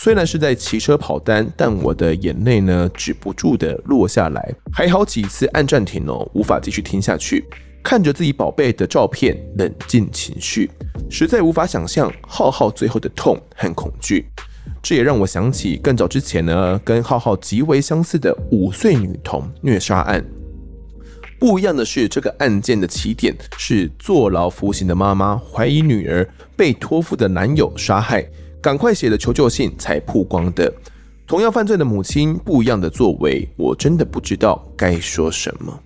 [0.00, 7.44] 虽然是在骑车跑单，但我的眼泪呢止不住的落下来，还好几次按暂停哦，无法继续听下去。
[7.82, 10.70] 看着自己宝贝的照片，冷静情绪，
[11.10, 14.28] 实在无法想象浩浩最后的痛和恐惧。
[14.80, 20.24] 这也让我想起更早之前呢，跟浩浩极为相似的五岁女童虐杀案。
[21.40, 28.24] 不一样的是，这个案件的起点是坐牢服刑的妈妈怀疑女儿被托付的男友杀害。
[28.60, 30.72] 赶快写的求救信才曝光的。
[31.26, 35.78] 同样犯罪的母亲，不一样的作为，我真的不知道该说什么。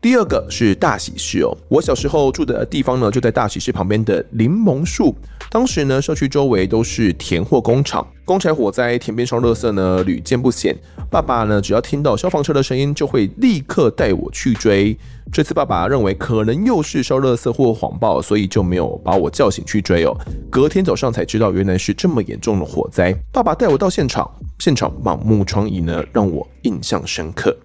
[0.00, 5.12] 第二个是大喜事哦，我小时候住的地方呢，就在大喜事旁边的柠檬树。
[5.50, 10.76] 当时呢，社区周围都是田或工厂，工柴火灾，田边烧垃圾呢，屡见不鲜。
[11.10, 14.96] 爸爸呢，只要听到消防车的声音，就会立刻带我去追。
[15.32, 20.16] 这次爸爸认为可能又是烧垃圾或谎报，所以就没有把我叫醒去追哦。
[20.48, 23.12] 隔天早上才知道，原来是这么严重的火灾。
[23.32, 24.30] 爸爸带我到现场。
[24.60, 27.56] 现场满目疮痍呢，让我印象深刻。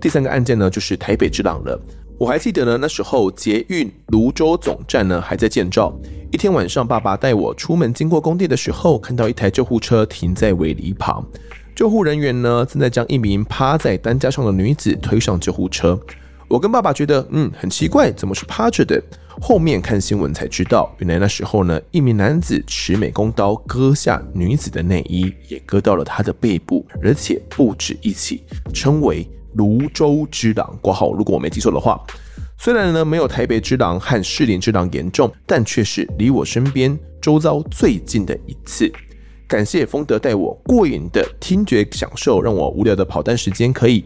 [0.00, 1.78] 第三个案件呢，就是台北之狼了。
[2.18, 5.94] 我还记得呢，那时候捷运芦洲总站呢还在建造。
[6.32, 11.24] 一天晚上，爸爸带我出门经过工地的时候，看到一台救护车停在围篱旁，
[11.74, 15.98] 救护人员呢正在将一名趴在担架上的女子推上救护车。
[16.46, 19.02] 我跟爸爸觉得，嗯，很奇怪，怎么是趴着的？
[19.40, 28.42] 后面看新闻才知道，原来那时候呢，一名男子持美工刀割下女子的内衣，也割到了她的背部，而且不止一起，
[28.74, 30.78] 称为泸州之狼。
[30.80, 32.00] 括号，如果我没记错的话，
[32.58, 38.92] 虽然呢没有台北之狼和士林之狼严重，但却是离我身边周遭最近的一次。
[39.48, 44.04] 感谢丰德带我过瘾的听觉享受，让我无聊的跑单时间可以。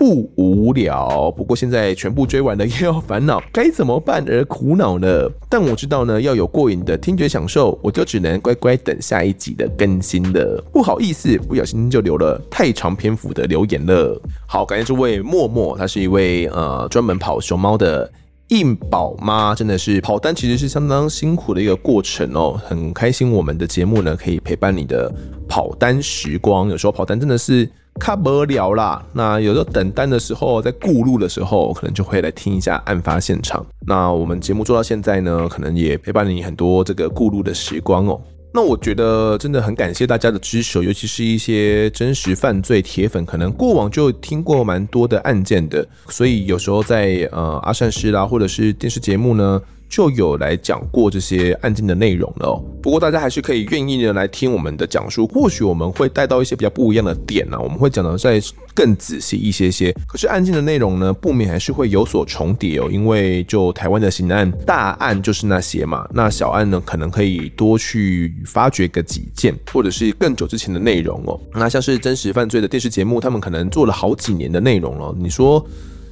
[0.00, 5.28] 不无聊，不过现在全部追完了，又要烦恼该怎么办而苦恼呢？
[5.46, 10.64] 但我知道呢，要有过瘾的听觉享受，我就只能乖乖等下一集的更新了。
[10.72, 14.18] 不好意思，不小心就留了太长篇幅的留言了。
[14.46, 18.10] 好，感谢这位默默，她是一位呃专门跑熊猫的
[18.48, 22.58] 硬宝妈，真的是跑单其实是相当辛苦的一个过程哦。
[22.64, 25.12] 很开心我们的节目呢可以陪伴你的
[25.46, 27.68] 跑单时光，有时候跑单真的是。
[27.98, 33.64] 看无聊啦，那有时候等单的时候，在顾路的时候，可能就会来听一下案发现场。
[33.86, 38.20] 那我们节目做到现在呢，可能也陪伴你很多这个顾路的时光哦。
[38.52, 49.60] 那我觉得真的很感谢大家的支持，尤其是一些真实犯罪铁粉，可能过往就听过蛮多的案件的，所以有时候在呃阿善师啦，或者是电视节目呢。
[49.90, 52.62] 就有来讲过这些案件的内容了。
[52.80, 57.58] 不过大家还是可以愿意的来听我们的讲述，或许我们会带到一些比较不一样的点呢。
[57.60, 58.40] 我们会讲的再
[58.72, 59.92] 更仔细一些些。
[60.06, 62.88] 可是案件的内容呢，不免还是会有所重叠哦。
[62.90, 71.38] 因为就台湾的刑案，大案就是那些嘛，那小案呢，可能可以多去发掘个几件，或者是更久之前的内容哦。
[71.52, 75.12] 那像是真实犯罪的电视节目，他们可能做了好几年的内容了。
[75.18, 75.66] 你说？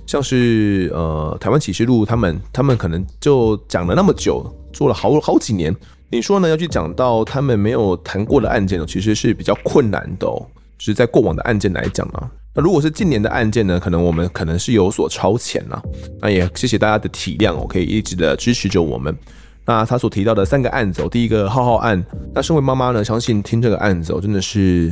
[0.09, 5.75] 像是呃，台湾启示录，他们他们可能就讲了那么久，做了好好几年。
[6.09, 6.49] 你说呢？
[6.49, 10.41] 要去讲到他们没有谈过的案件呢，其实是比较困难的哦。
[10.79, 15.83] 就是在过往的案件来讲啊，那如果是近年的案件呢，可能我们可能是有所超前了。
[16.23, 19.15] 那也谢谢大家的体谅哦，可以一直的支持着我们。
[19.67, 22.03] 那他所提到的三个案子，第一个浩浩案，
[22.35, 24.91] 那身为妈妈呢，相信听这个案子，真的是。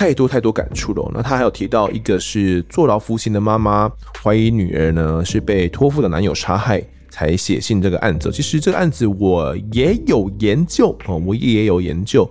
[0.00, 1.10] 太多太多感触了。
[1.12, 8.32] 那他还有提到一个是坐牢服刑的妈妈，怀疑女儿呢是被托付的男友杀害，才写信这个案子。
[8.32, 12.26] 其实这个案子我也有研究啊，我也有研究，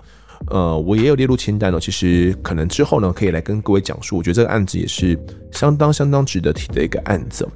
[0.48, 1.80] 呃，我也有列入清单哦。
[1.80, 4.18] 其实可能之后呢，可以来跟各位讲述。
[4.18, 5.16] 我觉得这个案子也是
[5.52, 7.48] 相当相当值得提的一个案子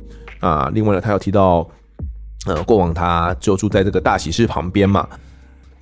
[0.41, 0.69] 啊。
[0.75, 1.67] 另外呢，他有提到，
[2.45, 5.09] 呃，过往他就住在这个大喜事旁边嘛。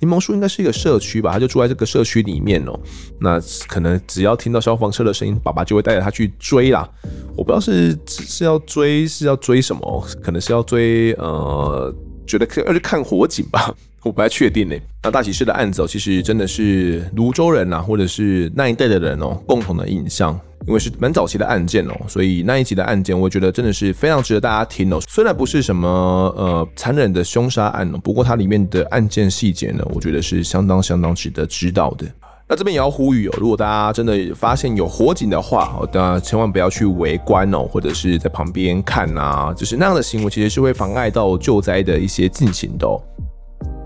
[0.02, 2.78] 柠檬树应该是一个社区吧，他就住在这个社区里面哦。
[3.20, 6.88] 那可能只要听到消防车的声音，爸爸就会带着他去追啦。
[7.36, 11.94] 我不知道是是要追是要追什么，可能是要追呃，
[12.26, 13.72] 觉得可以要去看火警吧，
[14.02, 14.76] 我不太确定呢。
[15.02, 20.38] 那大喜事的案子哦，其实真的是泸州人呐，或者是那一代的人哦，共同的印象。
[20.64, 25.00] 因为是蛮早期的案件哦，所以那一集的案件，我觉得真的是非常值得大家听哦。
[25.08, 25.88] 虽然不是什么
[26.36, 32.06] 呃残忍的凶杀案哦，不过它里面的案件细节呢，我觉得是相当相当值得知道的。
[32.48, 43.02] 那这边也要呼吁哦，如果大家真的发现有火警的话，哦，大家千万不要去围观哦，或者是在旁边看啊，就是那样的行为，其实是会妨碍到救灾的一些进行的哦。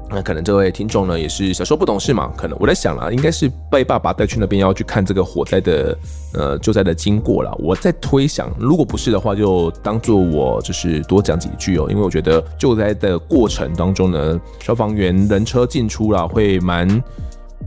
[0.09, 5.99] 那可能这位听众呢，也是小时候不懂事嘛，可能我在想啦，应该是被爸爸带去那边要去看这个火灾的
[6.35, 7.53] 呃救灾的经过啦。
[7.59, 17.03] 我在推想，如果不是的话，就当做我就是多讲几句哦，因为我觉得救灾的过程当中呢，消防员人车进出啦，会蛮。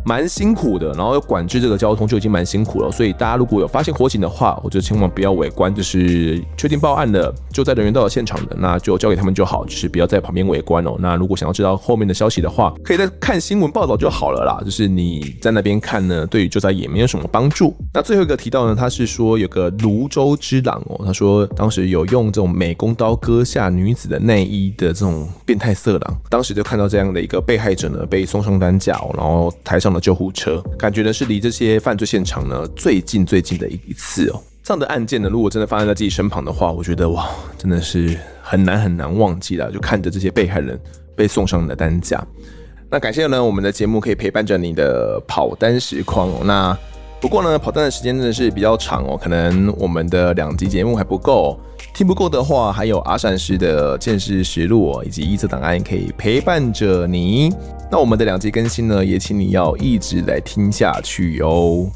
[0.06, 10.96] 蛮辛苦的，然后要管制这个交通就已经蛮辛苦了，所以大家如果有发现火警的话，我就千万不要围观，就是确定报案的救灾人员到了现场的，那就交给他们就好，就是不要在旁边围观哦。
[11.00, 14.64] 那如果想要知道后面的消息的话，可以在看新闻报道就好了啦。
[14.64, 17.76] 就是你在那边看呢，对于救灾也没有什么帮助。
[17.94, 29.89] 那最后一个提到呢，他是说有个泸州之狼哦，他说当时有用这种美工刀割下女子的内衣的这种变态色狼，当时就看到这样的一个被害者呢被送上担架，然后台上。
[29.90, 34.40] 上了救护车，感觉呢是离这些犯罪现场呢最近最近的一一次哦。
[34.62, 39.72] 这样的案件呢，如果真的发生在自己身旁的话，我觉得哇，真的是很难很难忘记了。
[39.72, 40.80] 就看着这些被害人
[41.16, 42.24] 被送上你的担架。
[42.88, 46.42] 那感谢呢，我们的节目可以陪伴着你的跑单时光哦。
[46.46, 46.78] 那
[47.20, 51.60] 不过呢，跑单的时间真的是比较长哦，可能我们的两集节目还不够。
[51.94, 57.54] 听不够的话，还有阿善师的见识实录，以及异色档案可以陪伴着你。
[57.92, 61.90] 那我们的两集更新呢，也请你要一直来听下去哟。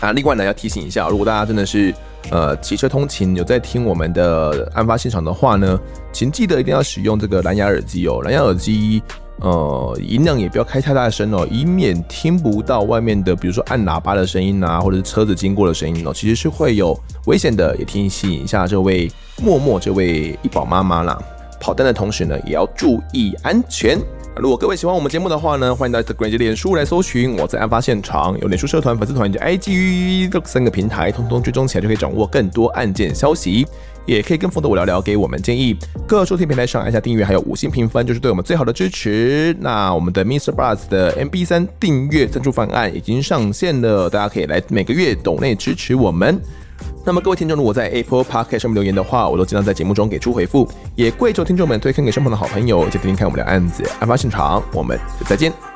[0.00, 1.94] 啊，另外呢，要提醒一下，如果大家真的是
[2.30, 5.78] 呃骑车通勤有在听我们的案发现场的话呢，
[6.12, 9.02] 请记得一定要使用这个蓝牙耳机哦，蓝牙耳机。
[9.42, 16.96] 呃，音量也不要开太大声哦，以免听不到外面的，比如说按喇叭的声音啊，或者是车子经过的声音哦，其实是会有
[17.26, 17.76] 危险的。
[17.76, 19.10] 也提醒一下这位
[19.42, 21.20] 默默这位一宝妈妈啦，
[21.60, 23.98] 跑单的同时呢，也要注意安全。
[24.36, 33.66] 如果各位喜欢我们节目的话呢，欢迎到 Instagram 及脸书来搜寻我在案发现场，有脸书社团、粉丝团以及 IG 这三个平台，通通追踪起来就可以掌握更多案件消息。
[34.06, 35.76] 也可以跟风的我聊聊，给我们建议。
[36.06, 39.56] 各收听平台上按下订阅，还有五星评分，就是对我们最好的支持。
[39.60, 40.52] 那我们的 Mr.
[40.52, 46.40] Buzz 的 MB 三订阅赞助方案已经上线了，大家可以来每个月抖内支持我们。
[47.04, 50.68] 那么各位听众，如果在 Apple Podcast 上面留言的话，我都尽量在节目中给出回复。
[50.96, 54.62] 也跪求听众们推荐给身旁的好朋友，一起听听看我们的案子案发现场。
[54.72, 55.71] 我们再见。